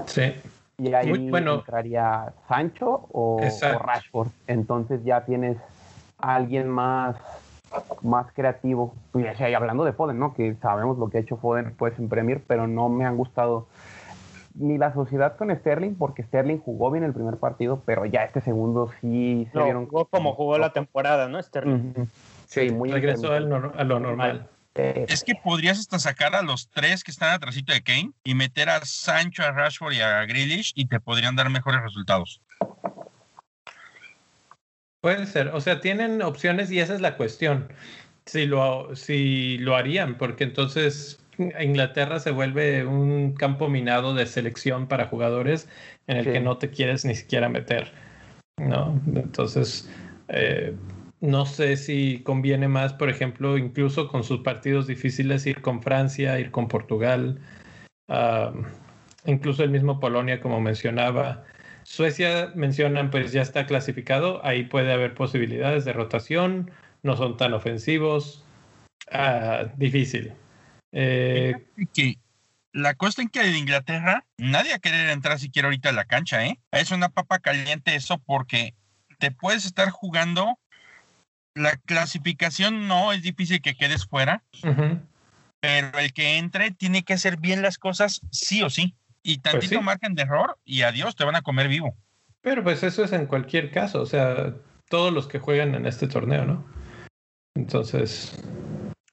[0.07, 0.35] Sí.
[0.79, 1.55] Y ahí bueno.
[1.55, 4.31] entraría Sancho o, Rashford.
[4.48, 5.59] Entonces ya tienes
[6.18, 7.14] a alguien más,
[8.03, 8.96] más creativo.
[9.14, 9.24] Y
[9.55, 10.35] hablando de Foden, ¿no?
[10.35, 13.68] Que sabemos lo que ha hecho Foden pues en Premier, pero no me han gustado
[14.54, 18.40] ni la sociedad con Sterling, porque Sterling jugó bien el primer partido, pero ya este
[18.40, 19.86] segundo sí se vieron.
[19.86, 21.42] Jugó como jugó la temporada, ¿no?
[21.42, 21.92] Sterling.
[22.46, 24.48] Sí, muy Regresó a lo normal.
[24.76, 28.34] Eh, es que podrías hasta sacar a los tres que están atrásito de Kane y
[28.34, 32.40] meter a Sancho, a Rashford y a Grealish y te podrían dar mejores resultados.
[35.00, 37.68] Puede ser, o sea, tienen opciones y esa es la cuestión.
[38.26, 44.87] Si lo, si lo harían, porque entonces Inglaterra se vuelve un campo minado de selección
[44.87, 45.68] para jugadores
[46.07, 47.92] en el que no te quieres ni siquiera meter,
[48.59, 49.01] ¿no?
[49.14, 49.90] Entonces,
[50.29, 50.75] eh,
[51.20, 56.38] no sé si conviene más, por ejemplo, incluso con sus partidos difíciles, ir con Francia,
[56.38, 57.40] ir con Portugal,
[59.25, 61.44] incluso el mismo Polonia, como mencionaba.
[61.83, 66.70] Suecia, mencionan, pues ya está clasificado, ahí puede haber posibilidades de rotación,
[67.03, 68.44] no son tan ofensivos,
[69.11, 70.33] ah, difícil.
[70.96, 71.54] Eh,
[71.92, 72.18] que
[72.72, 76.04] la cosa en que de Inglaterra, nadie va a querer entrar siquiera ahorita a la
[76.04, 76.59] cancha, ¿eh?
[76.70, 78.74] Es una papa caliente eso porque
[79.18, 80.59] te puedes estar jugando.
[81.54, 84.42] La clasificación no es difícil que quedes fuera,
[85.61, 88.94] pero el que entre tiene que hacer bien las cosas sí o sí.
[89.22, 91.96] Y pues tantito margen de error y adiós, te van a comer vivo.
[92.40, 94.54] Pero pues eso es en cualquier caso, o sea,
[94.88, 96.64] todos los que juegan en este torneo, ¿no?
[97.57, 98.37] Entonces,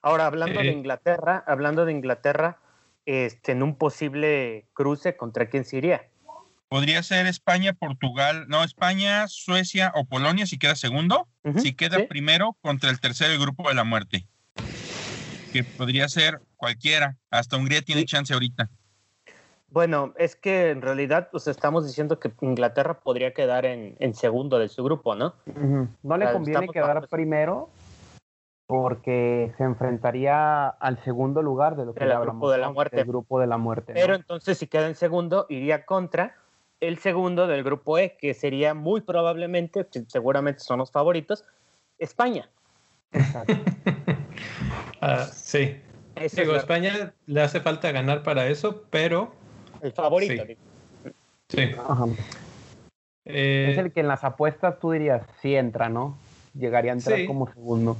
[0.01, 2.57] Ahora, hablando de Inglaterra, hablando de Inglaterra,
[3.05, 6.07] este, en un posible cruce, ¿contra quién se iría?
[6.69, 11.27] Podría ser España, Portugal, no, España, Suecia o Polonia si queda segundo.
[11.57, 14.25] si queda primero contra el tercer grupo de la muerte.
[15.51, 17.17] que podría ser cualquiera.
[17.29, 18.69] Hasta Hungría tiene chance ahorita.
[19.67, 24.57] Bueno, es que en realidad pues, estamos diciendo que Inglaterra podría quedar en, en segundo
[24.59, 25.35] de su grupo, ¿no?
[26.03, 27.69] No le conviene quedar primero
[28.71, 33.01] porque se enfrentaría al segundo lugar de lo que el grupo de la muerte.
[33.01, 33.91] El grupo de la muerte.
[33.93, 36.37] Pero entonces si queda en segundo, iría contra
[36.79, 41.43] el segundo del grupo E, que sería muy probablemente, seguramente son los favoritos,
[41.99, 42.49] España.
[45.03, 45.81] Ah, sí.
[46.33, 49.33] Digo, España le hace falta ganar para eso, pero...
[49.81, 50.43] El favorito.
[51.49, 51.71] Sí.
[53.25, 56.19] Eh, es el que en las apuestas tú dirías, sí entra, ¿no?
[56.53, 57.97] Llegaría a entrar como segundo.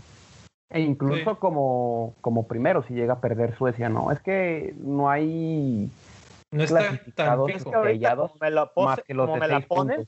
[0.72, 4.12] E incluso como, como primero si llega a perder Suecia, ¿no?
[4.12, 5.92] Es que no hay
[6.52, 7.72] no está tan fijo.
[7.72, 7.84] como
[8.40, 10.08] me, lo como me la ponen,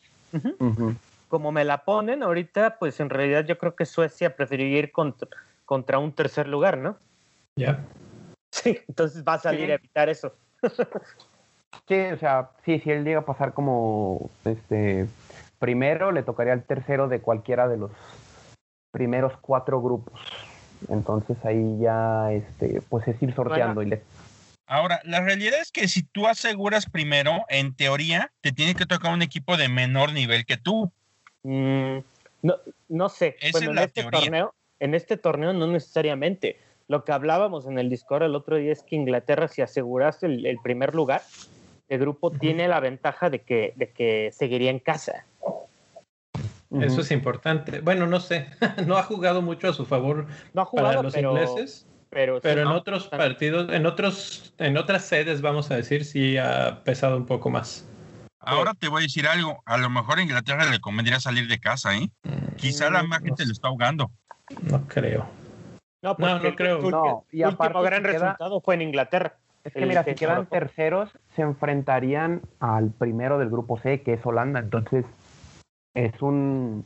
[1.28, 5.28] como me la ponen ahorita, pues en realidad yo creo que Suecia preferiría ir contra,
[5.66, 6.96] contra un tercer lugar, ¿no?
[7.58, 7.84] Ya.
[8.52, 10.34] Sí, entonces va a salir a evitar eso.
[11.88, 15.08] sí, o sea, sí, si él llega a pasar como este
[15.60, 17.92] primero, le tocaría al tercero de cualquiera de los
[18.92, 20.22] primeros cuatro grupos.
[20.90, 24.02] Entonces ahí ya, este, pues es ir sorteando y le
[24.66, 29.14] Ahora, la realidad es que si tú aseguras primero, en teoría, te tiene que tocar
[29.14, 30.92] un equipo de menor nivel que tú.
[31.44, 31.98] Mm,
[32.42, 32.56] no,
[32.88, 33.36] no sé.
[33.42, 36.58] en este torneo, en este torneo no necesariamente.
[36.88, 40.58] Lo que hablábamos en el Discord el otro día es que Inglaterra, si aseguraste el,
[40.64, 41.22] primer lugar,
[41.88, 45.26] el grupo tiene la ventaja de que, de que seguiría en casa.
[46.82, 47.82] Eso es importante.
[47.82, 48.48] Bueno, no sé,
[48.88, 51.88] no ha jugado mucho a su favor no ha jugado, para los ingleses.
[52.10, 57.18] Pero, en otros partidos, en otros, en otras sedes, vamos a decir, sí ha pesado
[57.18, 57.88] un poco más.
[58.40, 59.64] Ahora te voy a decir algo.
[59.66, 62.10] A lo mejor a Inglaterra le convendría salir de casa, ¿eh?
[62.24, 64.12] Mm, Quizá la más gente lo está ahogando.
[64.62, 65.26] No creo.
[66.04, 66.82] No, no, creo.
[66.82, 69.38] no, y el último gran resultado fue en Inglaterra.
[69.64, 74.26] Es que mira, si quedan terceros, se enfrentarían al primero del grupo C, que es
[74.26, 74.60] Holanda.
[74.60, 75.06] Entonces,
[75.94, 76.86] es un,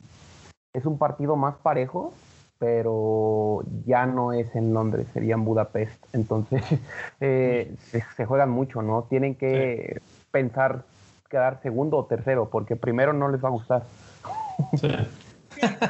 [0.72, 2.14] es un partido más parejo
[2.58, 6.04] pero ya no es en Londres, sería en Budapest.
[6.12, 6.62] Entonces,
[7.20, 9.06] eh, se, juegan mucho, ¿no?
[9.08, 10.84] Tienen que pensar
[11.30, 13.84] quedar segundo o tercero, porque primero no les va a gustar.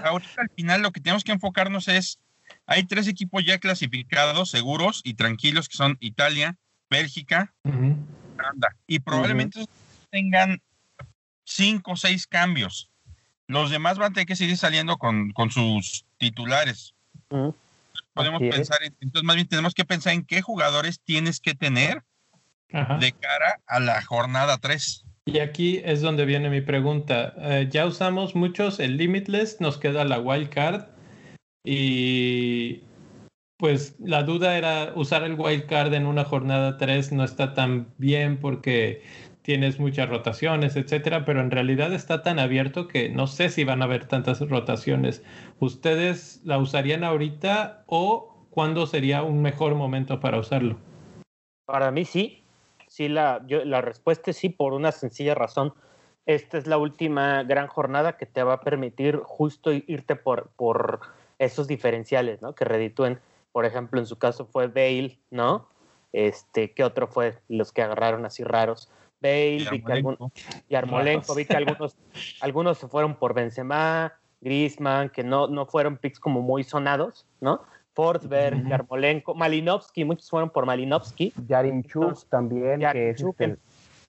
[0.04, 2.18] Ahorita al final lo que tenemos que enfocarnos es,
[2.66, 6.57] hay tres equipos ya clasificados, seguros y tranquilos, que son Italia,
[6.90, 7.54] Bélgica,
[8.87, 9.64] y probablemente
[10.11, 10.61] tengan
[11.44, 12.90] cinco o seis cambios.
[13.48, 16.94] Los demás van a tener que seguir saliendo con, sus titulares.
[18.12, 22.02] Podemos pensar, entonces más bien tenemos que pensar en qué jugadores tienes que tener
[22.70, 25.04] de cara a la jornada 3.
[25.24, 27.34] Y aquí es donde viene mi pregunta.
[27.38, 30.87] Eh, ya usamos muchos el Limitless, nos queda la Wild Card
[31.64, 32.82] y
[33.58, 37.92] pues la duda era usar el Wild Card en una jornada 3 no está tan
[37.98, 39.02] bien porque
[39.48, 43.80] tienes muchas rotaciones, etcétera, pero en realidad está tan abierto que no sé si van
[43.80, 45.24] a haber tantas rotaciones.
[45.58, 50.76] ¿Ustedes la usarían ahorita o cuándo sería un mejor momento para usarlo?
[51.64, 52.44] Para mí sí.
[52.88, 55.72] Sí, la, la respuesta es sí, por una sencilla razón.
[56.26, 61.00] Esta es la última gran jornada que te va a permitir justo irte por, por
[61.38, 62.54] esos diferenciales, ¿no?
[62.54, 63.18] Que reditúen.
[63.52, 65.70] Por ejemplo, en su caso fue Bale, ¿no?
[66.12, 67.38] Este, ¿qué otro fue?
[67.48, 68.90] Los que agarraron así raros.
[69.20, 69.64] Bale,
[70.68, 71.96] y Armolenko, vi que algunos,
[72.40, 77.62] algunos se fueron por Benzema, Griezmann, que no, no fueron picks como muy sonados, ¿no?
[77.94, 81.33] Forsberg, Armolenko, Malinovsky, muchos fueron por Malinovsky.
[81.48, 83.57] Yarinchuk también, que es este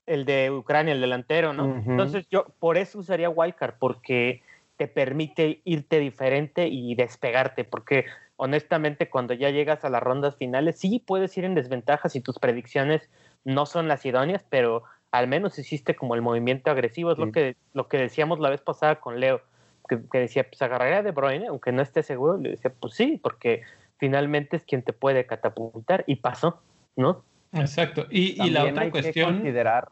[0.05, 1.75] el, de Ucrania, el delantero, ¿no?
[1.75, 4.43] Entonces yo por eso usaría Wildcard, porque
[4.77, 8.05] te permite irte diferente y despegarte, porque
[8.37, 12.39] honestamente cuando ya llegas a las rondas finales, sí puedes ir en desventaja si tus
[12.39, 13.09] predicciones
[13.43, 17.55] no son las idóneas, pero al menos hiciste como el movimiento agresivo, es lo, que,
[17.73, 19.41] lo que decíamos la vez pasada con Leo,
[19.87, 23.63] que, decía, pues agarraría De Bruyne, aunque no esté seguro, le decía, pues sí, porque
[23.97, 26.61] finalmente es quien te puede catapultar, y pasó,
[26.95, 27.23] ¿no?
[27.51, 29.29] Exacto, y, y la otra hay cuestión...
[29.29, 29.89] Que considerar...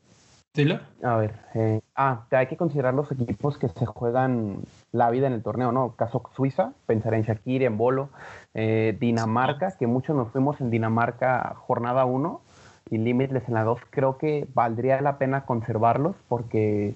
[0.53, 0.79] ¿Dilo?
[1.03, 5.33] A ver, eh, ah, hay que considerar los equipos que se juegan la vida en
[5.33, 5.95] el torneo, ¿no?
[5.95, 8.09] Caso Suiza, pensar en Shakir, en Bolo,
[8.55, 12.41] eh, Dinamarca, que muchos nos fuimos en Dinamarca jornada 1,
[12.89, 16.93] y Limitless en la 2, creo que valdría la pena conservarlos porque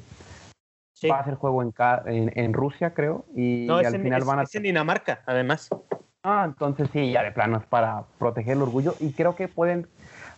[1.10, 1.74] va a ser juego en,
[2.06, 4.44] en, Rusia, creo, y, no, al final van a...
[4.44, 5.70] Es en Dinamarca, además.
[6.24, 9.88] Ah, entonces sí, ya de plano es para proteger el orgullo y creo que pueden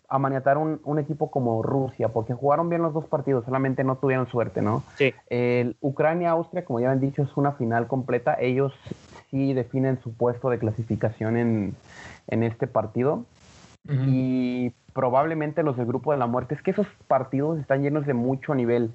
[0.07, 4.27] amaniatar un, un, equipo como Rusia, porque jugaron bien los dos partidos, solamente no tuvieron
[4.27, 4.83] suerte, ¿no?
[4.95, 5.13] Sí.
[5.27, 8.37] El Ucrania-Austria, como ya han dicho, es una final completa.
[8.39, 8.73] Ellos
[9.31, 11.75] sí definen su puesto de clasificación en,
[12.27, 13.25] en este partido.
[13.89, 18.13] Y probablemente los del grupo de la muerte, es que esos partidos están llenos de
[18.13, 18.91] mucho nivel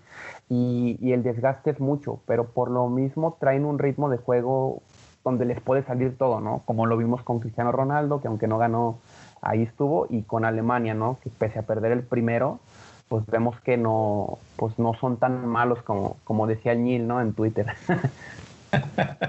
[0.49, 4.83] y, y, el desgaste es mucho, pero por lo mismo traen un ritmo de juego
[5.25, 6.63] donde les puede salir todo, ¿no?
[6.65, 8.99] Como lo vimos con Cristiano Ronaldo, que aunque no ganó,
[9.43, 11.19] ahí estuvo, y con Alemania, ¿no?
[11.23, 12.61] Que pese a perder el primero,
[13.09, 17.21] pues vemos que no, pues no son tan malos como, como decía Neil, ¿no?
[17.21, 17.67] En Twitter.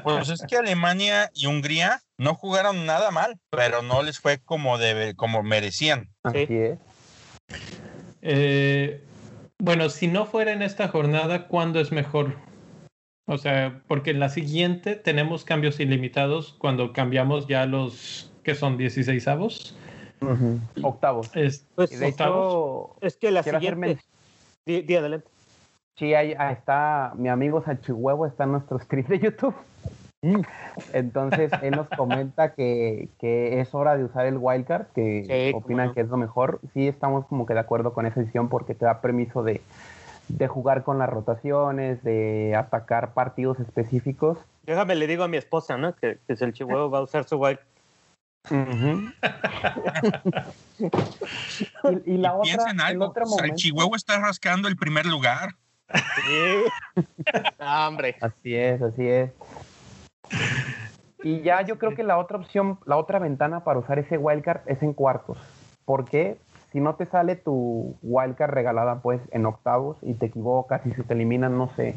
[0.04, 4.78] Pues es que Alemania y Hungría no jugaron nada mal, pero no les fue como
[4.78, 6.10] debe, como merecían.
[6.23, 6.80] Así es.
[8.21, 9.04] Eh,
[9.58, 12.36] bueno, si no fuera en esta jornada, ¿cuándo es mejor?
[13.25, 18.78] O sea, porque en la siguiente tenemos cambios ilimitados cuando cambiamos ya los que son
[18.78, 19.75] 16 avos.
[20.21, 20.60] Uh -huh.
[20.82, 21.30] Octavos.
[21.36, 22.91] Es, pues, de octavos.
[22.97, 23.99] Hecho, es que la siguiente.
[24.67, 25.30] Adelante.
[25.99, 29.53] Sí, ahí, ahí, está mi amigo Salchihuevo, está en nuestro stream de YouTube.
[30.93, 35.88] Entonces él nos comenta que, que, es hora de usar el wildcard, que sí, opinan
[35.88, 35.93] no.
[35.93, 36.62] que es lo mejor.
[36.73, 39.62] Sí, estamos como que de acuerdo con esa decisión porque te da permiso de,
[40.29, 44.38] de jugar con las rotaciones, de atacar partidos específicos.
[44.63, 45.95] Déjame, le digo a mi esposa, ¿no?
[45.95, 47.59] Que, que el Chihuahua va a usar su wild.
[48.49, 49.13] Uh -huh.
[52.05, 53.03] y, y, la y otra, en algo.
[53.03, 53.53] el otro o sea, momento.
[53.53, 55.55] el Chihuahua está rascando el primer lugar.
[55.93, 57.04] Sí.
[57.60, 58.15] hombre.
[58.21, 59.32] Así es, así es.
[61.23, 64.62] Y ya yo creo que la otra opción, la otra ventana para usar ese wildcard
[64.67, 65.38] es en cuartos.
[65.86, 66.38] porque
[66.71, 71.04] Si no te sale tu wildcard regalada pues en octavos y te equivocas y se
[71.04, 71.95] te eliminan, no sé,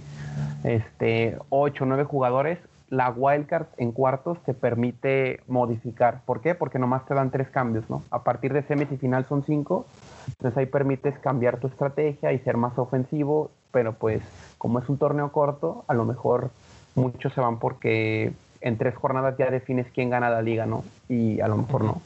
[0.64, 6.20] este, 8 o 9 jugadores, la wildcard en cuartos te permite modificar.
[6.26, 6.55] ¿Por qué?
[6.55, 8.02] Porque nomás te dan tres cambios, ¿no?
[8.11, 9.87] A partir de semis y final son cinco,
[10.28, 14.22] entonces ahí permites cambiar tu estrategia y ser más ofensivo, pero pues
[14.58, 16.50] como es un torneo corto, a lo mejor
[16.94, 20.85] muchos se van porque en tres jornadas ya defines quién gana la liga, ¿no?
[21.08, 22.02] Y a lo mejor no.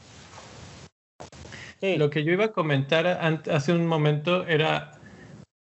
[1.80, 1.96] Sí.
[1.96, 4.92] Lo que yo iba a comentar hace un momento era,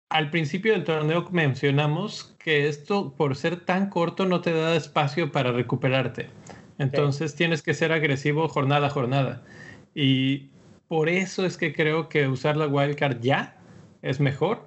[0.10, 5.32] al principio del torneo mencionamos que esto por ser tan corto no te da espacio
[5.32, 6.30] para recuperarte.
[6.78, 7.38] Entonces sí.
[7.38, 9.44] tienes que ser agresivo jornada a jornada.
[9.94, 10.52] Y
[10.88, 13.58] por eso es que creo que usar la wildcard ya
[14.02, 14.66] es mejor.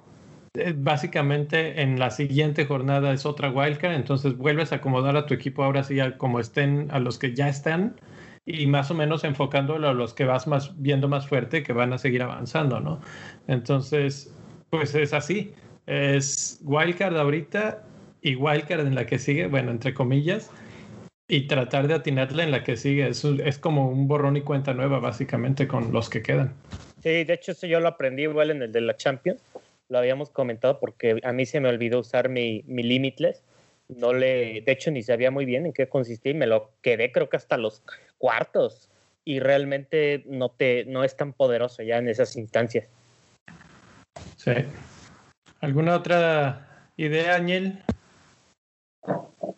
[0.75, 5.63] Básicamente en la siguiente jornada es otra wildcard, entonces vuelves a acomodar a tu equipo
[5.63, 7.95] ahora sí a como estén, a los que ya están
[8.45, 11.93] y más o menos enfocándolo a los que vas más viendo más fuerte que van
[11.93, 12.99] a seguir avanzando, ¿no?
[13.47, 14.33] Entonces,
[14.69, 15.53] pues es así.
[15.85, 17.83] Es wildcard ahorita
[18.21, 20.51] y wildcard en la que sigue, bueno, entre comillas,
[21.27, 23.07] y tratar de atinarle en la que sigue.
[23.07, 26.53] Es, es como un borrón y cuenta nueva, básicamente, con los que quedan.
[27.01, 29.41] Sí, de hecho, eso yo lo aprendí igual en el de la Champions.
[29.91, 33.43] Lo habíamos comentado porque a mí se me olvidó usar mi, mi Limitless.
[33.89, 37.11] No le, de hecho, ni sabía muy bien en qué consistía y me lo quedé,
[37.11, 37.83] creo que hasta los
[38.17, 38.89] cuartos.
[39.25, 42.87] Y realmente no, te, no es tan poderoso ya en esas instancias.
[44.37, 44.53] Sí.
[45.59, 47.83] ¿Alguna otra idea, Añel?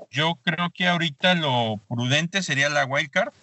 [0.10, 3.34] Yo creo que ahorita lo prudente sería la wildcard.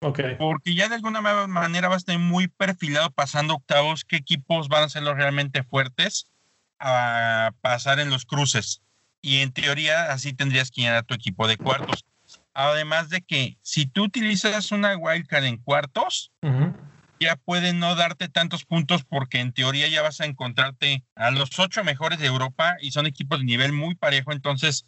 [0.00, 0.20] Ok.
[0.38, 4.84] Porque ya de alguna manera va a estar muy perfilado pasando octavos qué equipos van
[4.84, 6.30] a ser los realmente fuertes
[6.78, 8.82] a pasar en los cruces.
[9.22, 12.04] Y en teoría así tendrías que llenar a tu equipo de cuartos.
[12.52, 16.76] Además de que si tú utilizas una wildcard en cuartos, uh -huh.
[17.18, 21.58] ya puede no darte tantos puntos porque en teoría ya vas a encontrarte a los
[21.58, 24.32] ocho mejores de Europa y son equipos de nivel muy parejo.
[24.32, 24.86] Entonces,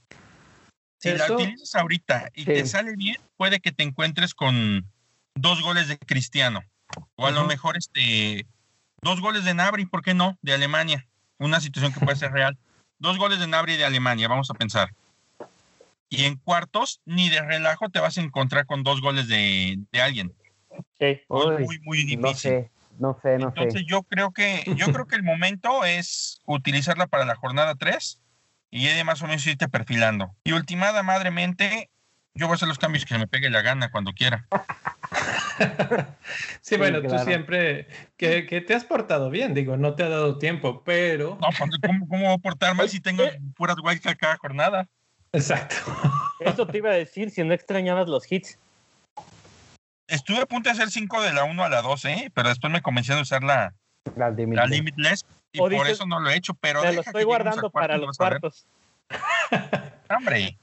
[0.98, 1.28] si ¿Eso?
[1.28, 2.46] la utilizas ahorita y sí.
[2.46, 4.86] te sale bien, puede que te encuentres con
[5.40, 6.62] dos goles de Cristiano.
[7.16, 7.34] O a uh -huh.
[7.34, 8.46] lo mejor este
[9.02, 10.38] dos goles de Nabri, ¿por qué no?
[10.42, 11.06] De Alemania.
[11.38, 12.58] Una situación que puede ser real.
[12.98, 14.92] Dos goles de Nabri de Alemania, vamos a pensar.
[16.08, 20.02] Y en cuartos, ni de relajo te vas a encontrar con dos goles de, de
[20.02, 20.34] alguien.
[20.98, 21.20] Sí.
[21.28, 22.20] Muy, muy, muy difícil.
[22.20, 23.86] No sé, no sé, no Entonces, sé.
[23.86, 28.20] yo creo que yo creo que el momento es utilizarla para la jornada 3
[28.70, 30.34] y de más o menos irte perfilando.
[30.44, 31.90] Y ultimada madremente,
[32.34, 34.46] yo voy a hacer los cambios que me pegue la gana cuando quiera.
[36.60, 37.18] sí, bueno, claro.
[37.18, 41.38] tú siempre que, que, te has portado bien, digo, no te ha dado tiempo, pero.
[41.40, 43.24] No, pues, ¿cómo, cómo voy a portar mal si tengo
[43.56, 44.88] puras wildcard cada jornada?
[45.32, 45.76] Exacto.
[46.40, 48.58] Eso te iba a decir si no extrañabas los hits.
[50.06, 52.32] Estuve a punto de hacer 5 de la 1 a la 2, ¿eh?
[52.34, 53.74] pero después me comencé a usar la,
[54.16, 54.56] la, limitless.
[54.56, 57.24] la limitless y o por dices, eso no lo he hecho, pero me lo estoy
[57.24, 58.66] guardando para los cuartos.
[60.08, 60.56] Hombre.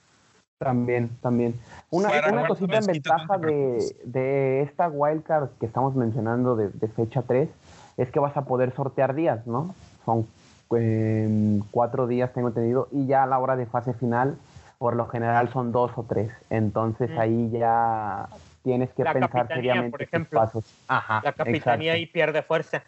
[0.58, 1.60] También, también.
[1.89, 7.24] Una, una cosita en ventaja de, de, esta wildcard que estamos mencionando de, de, fecha
[7.24, 7.49] 3
[7.97, 9.76] es que vas a poder sortear días, ¿no?
[10.06, 10.26] Son
[10.78, 14.38] eh, cuatro días, tengo entendido, y ya a la hora de fase final
[14.78, 16.32] por lo general son dos o tres.
[16.49, 17.20] Entonces Mm.
[17.20, 18.28] ahí ya
[18.64, 20.39] tienes que La pensar capitanía, seriamente por ejemplo.
[20.39, 20.66] pasos.
[20.88, 21.95] Ajá, La capitanía exacto.
[21.95, 22.84] ahí pierde fuerza.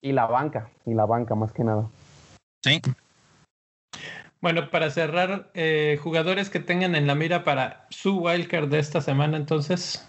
[0.00, 1.86] Y la banca, y la banca más que nada.
[2.62, 2.80] Sí.
[4.40, 9.00] Bueno, para cerrar, eh, jugadores que tengan en la mira para su wildcard de esta
[9.00, 10.06] semana, entonces.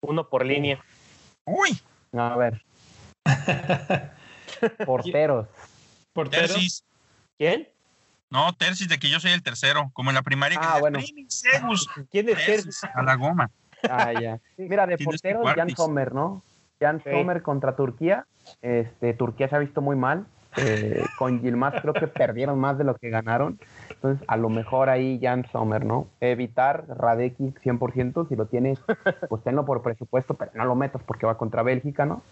[0.00, 0.82] Uno por línea.
[1.44, 1.78] Uy,
[2.16, 2.62] A ver,
[4.86, 5.46] porteros.
[6.12, 6.48] Porteros.
[6.52, 6.84] Tercis.
[7.38, 7.68] ¿Quién?
[8.30, 10.58] No, Tercis de que yo soy el tercero, como en la primaria.
[10.58, 10.98] que Ah, bueno.
[12.10, 13.50] ¿Quién es Tercis, a la goma.
[13.88, 14.40] Ah, ya.
[14.56, 15.70] Mira, de porteros, Jan.
[15.76, 16.42] Sommer, ¿no?
[16.80, 17.10] Jan Sí.
[17.10, 18.26] Sommer contra Turquía.
[18.62, 20.26] Este, Turquía se ha visto muy mal.
[20.58, 23.58] Eh, con Gilmaz creo que perdieron más de lo que ganaron.
[23.90, 26.08] Entonces, a lo mejor ahí Jan Sommer, ¿no?
[26.20, 28.28] Evitar Radeki 100%.
[28.28, 28.78] Si lo tienes,
[29.28, 32.22] pues tenlo por presupuesto, pero no lo metas porque va contra Bélgica, ¿no?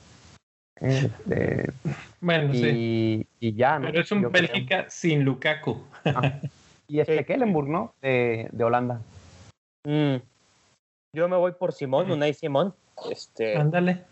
[0.81, 1.71] Este,
[2.21, 3.27] Bueno, sí.
[3.41, 3.87] y, y ya, ¿no?
[3.89, 4.43] Pero es un Yo creo.
[4.43, 5.83] Bélgica sin Lukaku.
[6.07, 6.41] Ah,
[6.89, 7.25] Y este Sí.
[7.25, 7.95] Kellenburg, ¿no?
[8.03, 9.01] De, de Holanda.
[9.87, 10.17] Mm.
[11.15, 12.75] Yo me voy por Simón, Unai Simón.
[13.11, 14.03] Este, Ándale.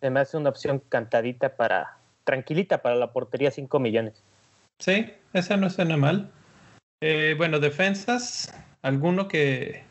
[0.00, 1.97] se me hace una opción cantadita para,
[2.28, 4.22] tranquilita para la portería 5 millones.
[4.78, 6.30] Sí, esa no suena mal.
[7.00, 9.82] Eh, bueno, defensas, alguno que,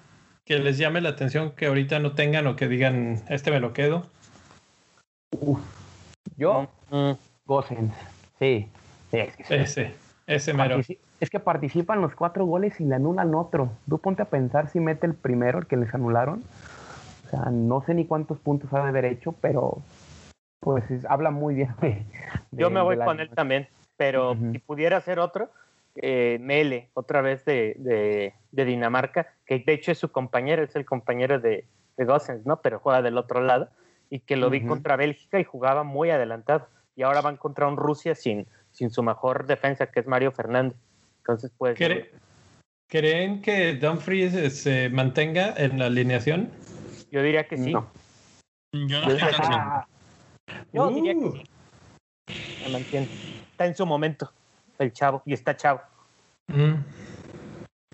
[0.45, 3.73] que les llame la atención que ahorita no tengan o que digan, este me lo
[3.73, 4.05] quedo.
[6.37, 7.11] Yo, Mm.
[7.45, 7.93] Gosens.
[8.39, 8.69] Sí.
[9.09, 9.53] Sí, es que sí.
[9.55, 9.93] Ese,
[10.27, 10.79] ese mero.
[11.19, 13.71] Es que participan los cuatro goles y le anulan otro.
[13.89, 16.43] Tú ponte a pensar si mete el primero, el que les anularon.
[17.25, 19.81] O sea, no sé ni cuántos puntos ha de haber hecho, pero
[20.67, 22.03] pues es- habla muy bien de,
[22.51, 25.49] Yo me voy con él también, pero si pudiera ser otro,
[25.95, 30.75] eh, Mele, otra vez de, de- de Dinamarca, que de hecho es su compañero, es
[30.75, 31.65] el compañero de,
[31.95, 32.61] de ¿no?
[32.61, 33.69] Pero juega del otro lado,
[34.09, 36.67] y que lo vi contra Bélgica y jugaba muy adelantado.
[36.97, 40.77] Y ahora van contra un Rusia sin, sin su mejor defensa, que es Mario Fernández.
[41.19, 42.09] Entonces, pues, ¿Cre-
[42.89, 46.49] ¿Creen que Dumfries se mantenga en la alineación?
[47.09, 47.71] yo diría que sí.
[47.71, 47.87] No.
[48.73, 49.57] Yo no estoy tan seguro.
[49.57, 49.87] Ah,
[50.73, 51.33] Yo diría que Uh.
[51.33, 51.43] sí.
[52.65, 53.07] Me mantiene.
[53.51, 54.31] Está en su momento,
[54.79, 55.81] el chavo, y está chavo.
[56.47, 56.75] Mm.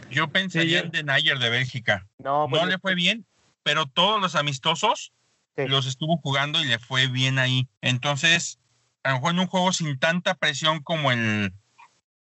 [0.09, 2.05] Yo pensaría Sí, en Den Ayer de Bélgica.
[2.17, 3.25] No, No pues, le fue bien,
[3.63, 5.11] pero todos los amistosos
[5.55, 5.67] sí.
[5.67, 7.67] los estuvo jugando y le fue bien ahí.
[7.81, 8.59] Entonces,
[9.03, 11.53] a lo mejor en un juego sin tanta presión como el,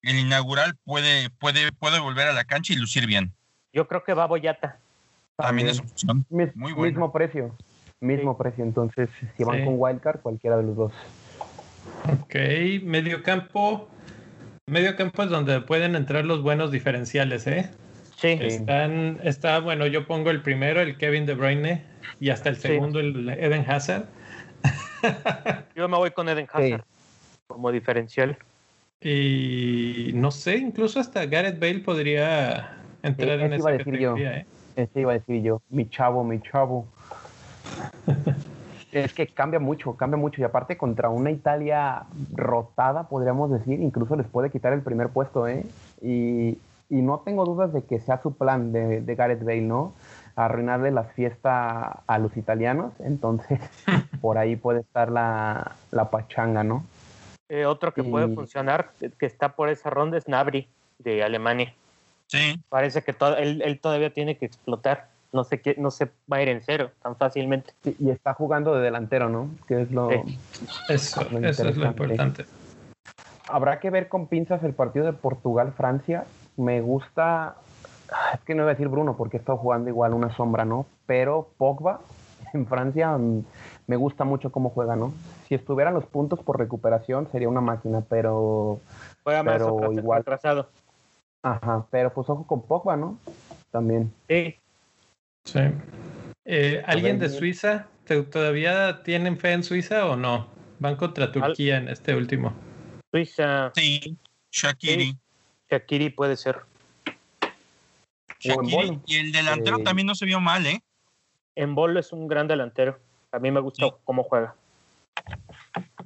[0.02, 3.32] el inaugural puede, puede, puede volver a la cancha y lucir bien.
[3.72, 4.78] yo creo que va Boyata.
[5.36, 5.68] También, También.
[5.68, 6.26] es opción.
[6.30, 6.90] mis- Muy bueno.
[6.92, 7.54] Mismo precio.
[8.06, 8.64] Mismo precio.
[8.64, 9.64] Entonces, si van Sí.
[9.64, 10.92] con Wildcard, cualquiera de los dos.
[12.22, 12.34] Ok,
[12.82, 13.88] medio campo.
[14.68, 17.70] Medio campo es donde pueden entrar los buenos diferenciales, ¿eh?
[18.16, 21.84] Sí, Están, está, bueno, yo pongo el primero, el Kevin De Bruyne,
[22.18, 22.62] y hasta el Sí.
[22.68, 24.06] segundo, el Eden Hazard.
[25.76, 26.82] yo me voy con Eden Hazard
[27.46, 28.36] como diferencial.
[29.00, 33.92] Y no sé, incluso hasta Gareth Bale podría entrar Sí, en esa iba a decir
[33.98, 34.12] yo.
[34.14, 34.46] categoría, ¿eh?
[34.76, 36.88] Este iba a decir yo, mi chavo, mi chavo.
[38.92, 40.40] es que cambia mucho, cambia mucho.
[40.40, 45.46] Y aparte contra una Italia rotada, podríamos decir, incluso les puede quitar el primer puesto,
[45.48, 45.64] ¿eh?
[46.02, 46.58] Y,
[46.88, 49.92] y no tengo dudas de que sea su plan de, de Gareth Bale, ¿no?
[50.36, 52.92] Arruinarle la fiesta a los italianos.
[53.00, 53.58] Entonces,
[54.20, 56.84] por ahí puede estar la, la pachanga, ¿no?
[57.48, 60.68] Eh, otro que puede funcionar, que está por esa ronda, es Nabri,
[60.98, 61.72] de Alemania.
[62.26, 65.08] Sí, Parece que to- él, él todavía tiene que explotar.
[65.32, 67.72] No se, qué- no se va a ir en cero tan fácilmente.
[67.82, 69.50] Sí, Y está jugando de delantero, ¿no?
[69.66, 70.10] Que es lo...
[70.10, 70.38] Sí.
[70.88, 72.46] Eso, Lo eso es lo importante.
[73.48, 76.24] Habrá que ver con pinzas el partido de Portugal-Francia.
[76.56, 77.56] Me gusta,
[78.10, 80.64] ah, es que no iba a decir Bruno porque he estado jugando igual una sombra,
[80.64, 80.86] ¿no?
[81.06, 82.00] Pero Pogba
[82.54, 83.44] en Francia mm,
[83.86, 85.12] me gusta mucho cómo juega, ¿no?
[85.48, 88.80] Si estuvieran los puntos por recuperación sería una máquina, pero,
[89.22, 90.20] Juega más Pero igual.
[90.20, 90.68] atrasado.
[91.42, 93.18] ajá, pero pues ojo con Pogba, ¿no?
[93.70, 94.12] También.
[94.28, 94.56] Sí,
[95.46, 95.60] Sí.
[96.44, 97.38] Eh, ¿Alguien de bien.
[97.38, 97.86] Suiza?
[98.04, 100.48] ¿Te- ¿Todavía tienen fe en Suiza o no?
[100.80, 102.52] Van contra Turquía en este último.
[103.12, 104.16] Suiza, sí.
[104.52, 105.04] Shakiri.
[105.12, 105.18] Sí.
[105.70, 106.58] Shakiri puede ser.
[108.40, 109.00] Shakiri.
[109.06, 110.80] Y el delantero Eh, también no se vio mal, ¿eh?
[111.54, 112.98] En Bolo es un gran delantero.
[113.32, 113.92] A mí me gusta Sí.
[114.04, 114.54] cómo juega.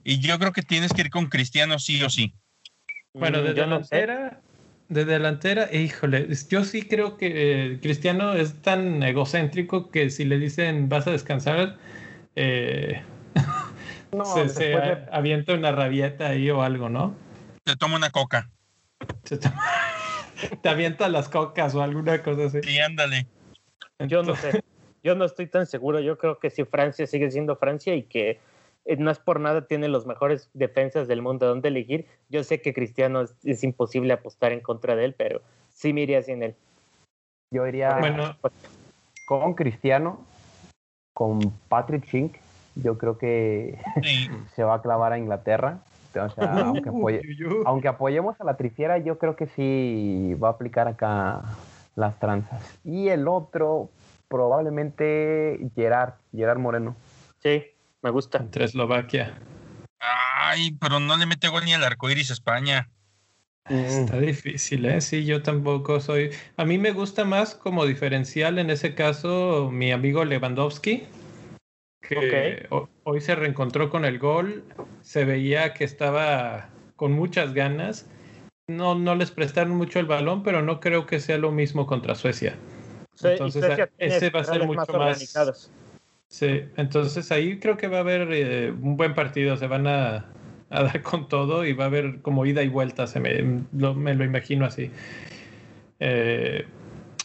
[0.05, 2.35] Y yo creo que tienes que ir con Cristiano sí o sí.
[3.13, 4.07] Bueno, Mm, de yo no sé.
[4.91, 10.39] De delantera, híjole, yo sí creo que eh, Cristiano es tan egocéntrico que si le
[10.39, 11.79] dicen vas a descansar,
[12.37, 13.01] eh,
[14.13, 17.15] No, se, se de- avienta una rabieta ahí o algo, ¿no?
[17.65, 18.51] Te toma una coca.
[19.23, 19.49] Se te,
[20.63, 22.59] te avienta las cocas o alguna cosa así.
[22.63, 23.27] Sí, ándale.
[24.01, 24.61] Yo no sé.
[25.05, 26.01] Yo no estoy tan seguro.
[26.01, 28.41] Yo creo que si Francia sigue siendo Francia y que
[28.99, 32.07] no es por nada tiene los mejores defensas del mundo donde elegir.
[32.29, 36.03] Yo sé que Cristiano es, es imposible apostar en contra de él, pero sí me
[36.03, 36.55] iría sin él.
[37.53, 38.37] Yo iría Bueno,
[39.27, 40.25] con Cristiano,
[41.15, 42.37] con Patrick Schink.
[42.77, 44.29] Yo creo que Sí.
[44.55, 45.81] se va a clavar a Inglaterra.
[46.15, 47.23] O sea, aunque, apoye-
[47.67, 51.43] aunque apoyemos a la trifiera, yo creo que sí va a aplicar acá
[51.97, 52.79] las tranzas.
[52.85, 53.91] Y el otro,
[54.29, 56.95] probablemente Gerard, Gerard Moreno.
[57.43, 57.65] Sí,
[58.03, 58.39] me gusta.
[58.39, 59.39] Entre Eslovaquia.
[59.99, 62.91] Ay, pero no le mete gol ni al arco iris a España.
[63.69, 65.01] Está difícil, ¿eh?
[65.01, 66.31] Sí, yo tampoco soy.
[66.57, 71.05] A mí me gusta más como diferencial en ese caso mi amigo Lewandowski,
[72.01, 74.65] que ho- hoy se reencontró con el gol,
[75.03, 78.09] se veía que estaba con muchas ganas.
[78.69, 82.15] No, no les prestaron mucho el balón, pero no creo que sea lo mismo contra
[82.15, 82.57] Suecia.
[83.15, 85.71] Sí, Entonces, Suecia ese va a ser mucho más más-.
[86.31, 90.27] Sí, entonces ahí creo que va a haber eh, un buen partido, se van a,
[90.71, 93.93] dar con todo y va a haber como ida y vuelta, se me lo,
[94.25, 94.93] imagino así.
[95.99, 96.67] Eh,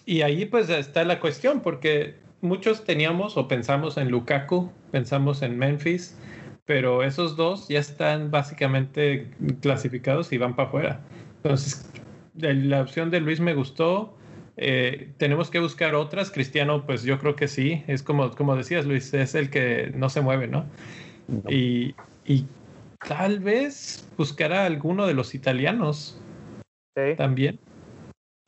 [0.07, 5.57] y ahí pues está la cuestión, porque muchos teníamos o pensamos en Lukaku, pensamos en
[5.59, 6.17] Memphis,
[6.65, 9.29] pero esos dos ya están básicamente
[9.61, 10.99] clasificados y van para afuera.
[11.43, 11.91] Entonces,
[12.35, 14.17] la opción de Luis me gustó.
[14.57, 16.31] Eh, tenemos que buscar otras.
[16.31, 17.83] Cristiano, pues yo creo que sí.
[17.87, 20.65] Es como, como decías, Luis, es el que no se mueve, ¿no?
[21.27, 21.49] No.
[21.49, 21.95] Y,
[22.25, 22.45] y
[23.07, 26.19] tal vez buscará alguno de los italianos
[26.95, 27.15] Sí.
[27.17, 27.59] también.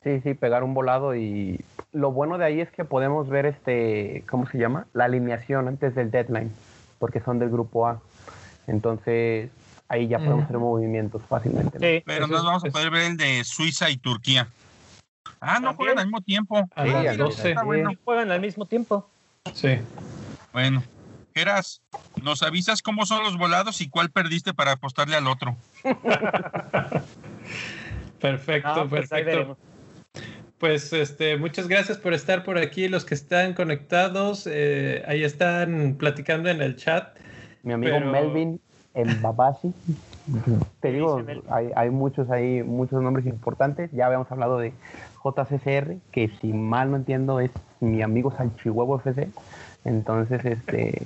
[0.02, 1.60] Sí, sí, pegar un volado y
[1.92, 4.86] lo bueno de ahí es que podemos ver este, ¿cómo se llama?
[4.94, 6.50] La alineación antes del deadline,
[6.98, 8.00] porque son del grupo A.
[8.68, 9.50] Entonces,
[9.88, 10.44] ahí ya podemos Ujú.
[10.44, 11.78] hacer movimientos fácilmente.
[11.78, 11.86] ¿no?
[11.86, 12.02] Sí.
[12.06, 14.48] Pero Eso nos vamos a es- poder ver el de Suiza y Turquía.
[15.40, 16.68] Ah, no juegan al mismo tiempo.
[16.74, 17.48] A Sí, las al- 12.
[17.50, 17.90] Está bueno.
[18.04, 19.08] Juegan al mismo tiempo.
[19.54, 19.78] Sí.
[20.52, 20.82] Bueno,
[21.34, 21.80] Geras,
[22.22, 25.56] nos avisas cómo son los volados y cuál perdiste para apostarle al otro.
[28.20, 29.56] Perfecto, Ah, pues perfecto.
[30.58, 35.94] Pues este, muchas gracias por estar por aquí, los que están conectados, eh, ahí están
[35.96, 37.16] platicando en el chat.
[37.62, 38.60] Mi amigo Pero- Melvin,
[38.94, 39.72] el Babasi.
[40.80, 43.90] Te ¿Qué digo, hay, hay muchos ahí, muchos nombres importantes.
[43.92, 44.72] Ya habíamos hablado de
[45.22, 47.50] JCCR, que si mal no entiendo es
[47.80, 49.28] mi amigo Salchihuevo FC.
[49.84, 51.02] Entonces, este,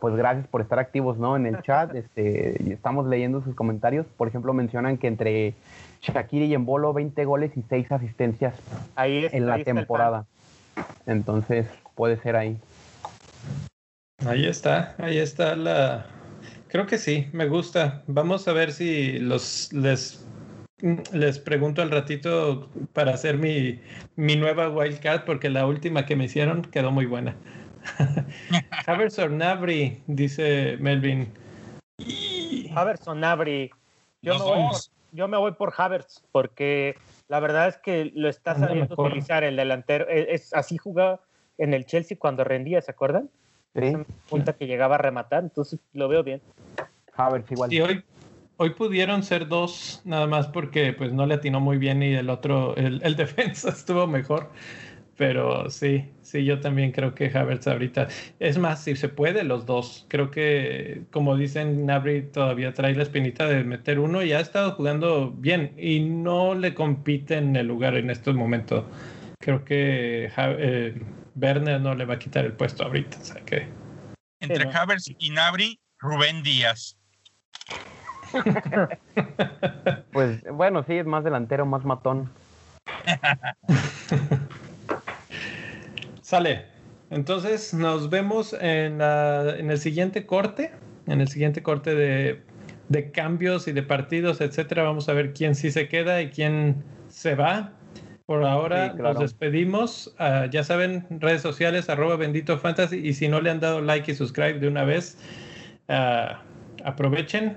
[0.00, 1.36] pues gracias por estar activos, ¿no?
[1.36, 4.06] En el chat, este, estamos leyendo sus comentarios.
[4.16, 5.54] Por ejemplo, mencionan que entre
[6.02, 8.54] Shakiri y Embolo 20 goles y 6 asistencias
[8.94, 10.26] Ahí es- en la temporada.
[11.06, 12.58] Entonces, puede ser ahí.
[14.26, 16.06] Ahí está, ahí está la...
[16.68, 18.02] Creo que sí, me gusta.
[18.06, 20.24] Vamos a ver si los les
[21.12, 23.80] les pregunto al ratito para hacer mi,
[24.16, 27.36] mi nueva wildcard porque la última que me hicieron quedó muy buena.
[28.86, 31.32] Havertz or Nabri, dice Melvin.
[32.74, 33.70] Havertz Nabri.
[34.22, 34.92] Yo Los me, voy por, dos.
[35.12, 36.96] yo me voy por Havertz porque
[37.28, 39.08] la verdad es que lo está sabiendo mejor.
[39.08, 40.08] utilizar el delantero.
[40.08, 41.20] Es, es- así jugaba
[41.58, 43.30] en el Chelsea cuando rendía, ¿se acuerdan?
[43.74, 43.96] ¿Sí?
[44.28, 46.42] Punta que llegaba a rematar, entonces lo veo bien.
[47.14, 47.72] Havertz igual.
[47.72, 48.02] Y hoy,
[48.60, 52.28] hoy pudieron ser dos, nada más porque pues no le atinó muy bien y el
[52.28, 54.50] otro, el, el defensa estuvo mejor.
[55.16, 58.08] Pero sí, sí, yo también creo que Havertz ahorita.
[58.38, 60.06] Es más, si se puede, los dos.
[60.08, 64.72] Creo que, como dicen, Nabri todavía trae la espinita de meter uno y ha estado
[64.72, 68.84] jugando bien y no le compite en el lugar en estos momentos.
[69.40, 71.02] Creo que eh,
[71.34, 73.18] Werner no le va a quitar el puesto ahorita.
[73.20, 73.68] O sea que
[74.40, 74.70] Entre.
[74.70, 76.99] Havertz y Nabri, Rubén Díaz.
[80.12, 82.30] Pues bueno, sí, es más delantero, más matón.
[86.22, 86.66] Sale.
[87.10, 90.70] Entonces nos vemos en, la- en el siguiente corte,
[91.06, 92.40] en el siguiente corte de,
[92.88, 94.82] de cambios y de partidos, etcétera.
[94.84, 97.72] Vamos a ver quién sí se queda y quién se va.
[98.26, 99.14] Por ahora Sí, claro.
[99.14, 100.14] nos despedimos.
[100.18, 102.98] Ah, ya saben, redes sociales, arroba bendito fantasy.
[102.98, 105.18] Y si no le han dado like y subscribe de una vez,
[105.88, 106.42] ah,
[106.84, 107.56] aprovechen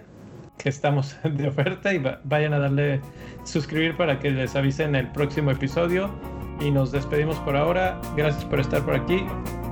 [0.63, 3.01] que estamos de oferta y va- vayan a darle
[3.43, 6.09] suscribir para que les avisen el próximo episodio.
[6.61, 7.99] Y nos despedimos por ahora.
[8.15, 9.25] Gracias por estar por aquí.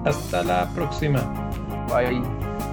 [0.06, 1.22] Hasta la próxima.
[1.88, 2.71] Bye.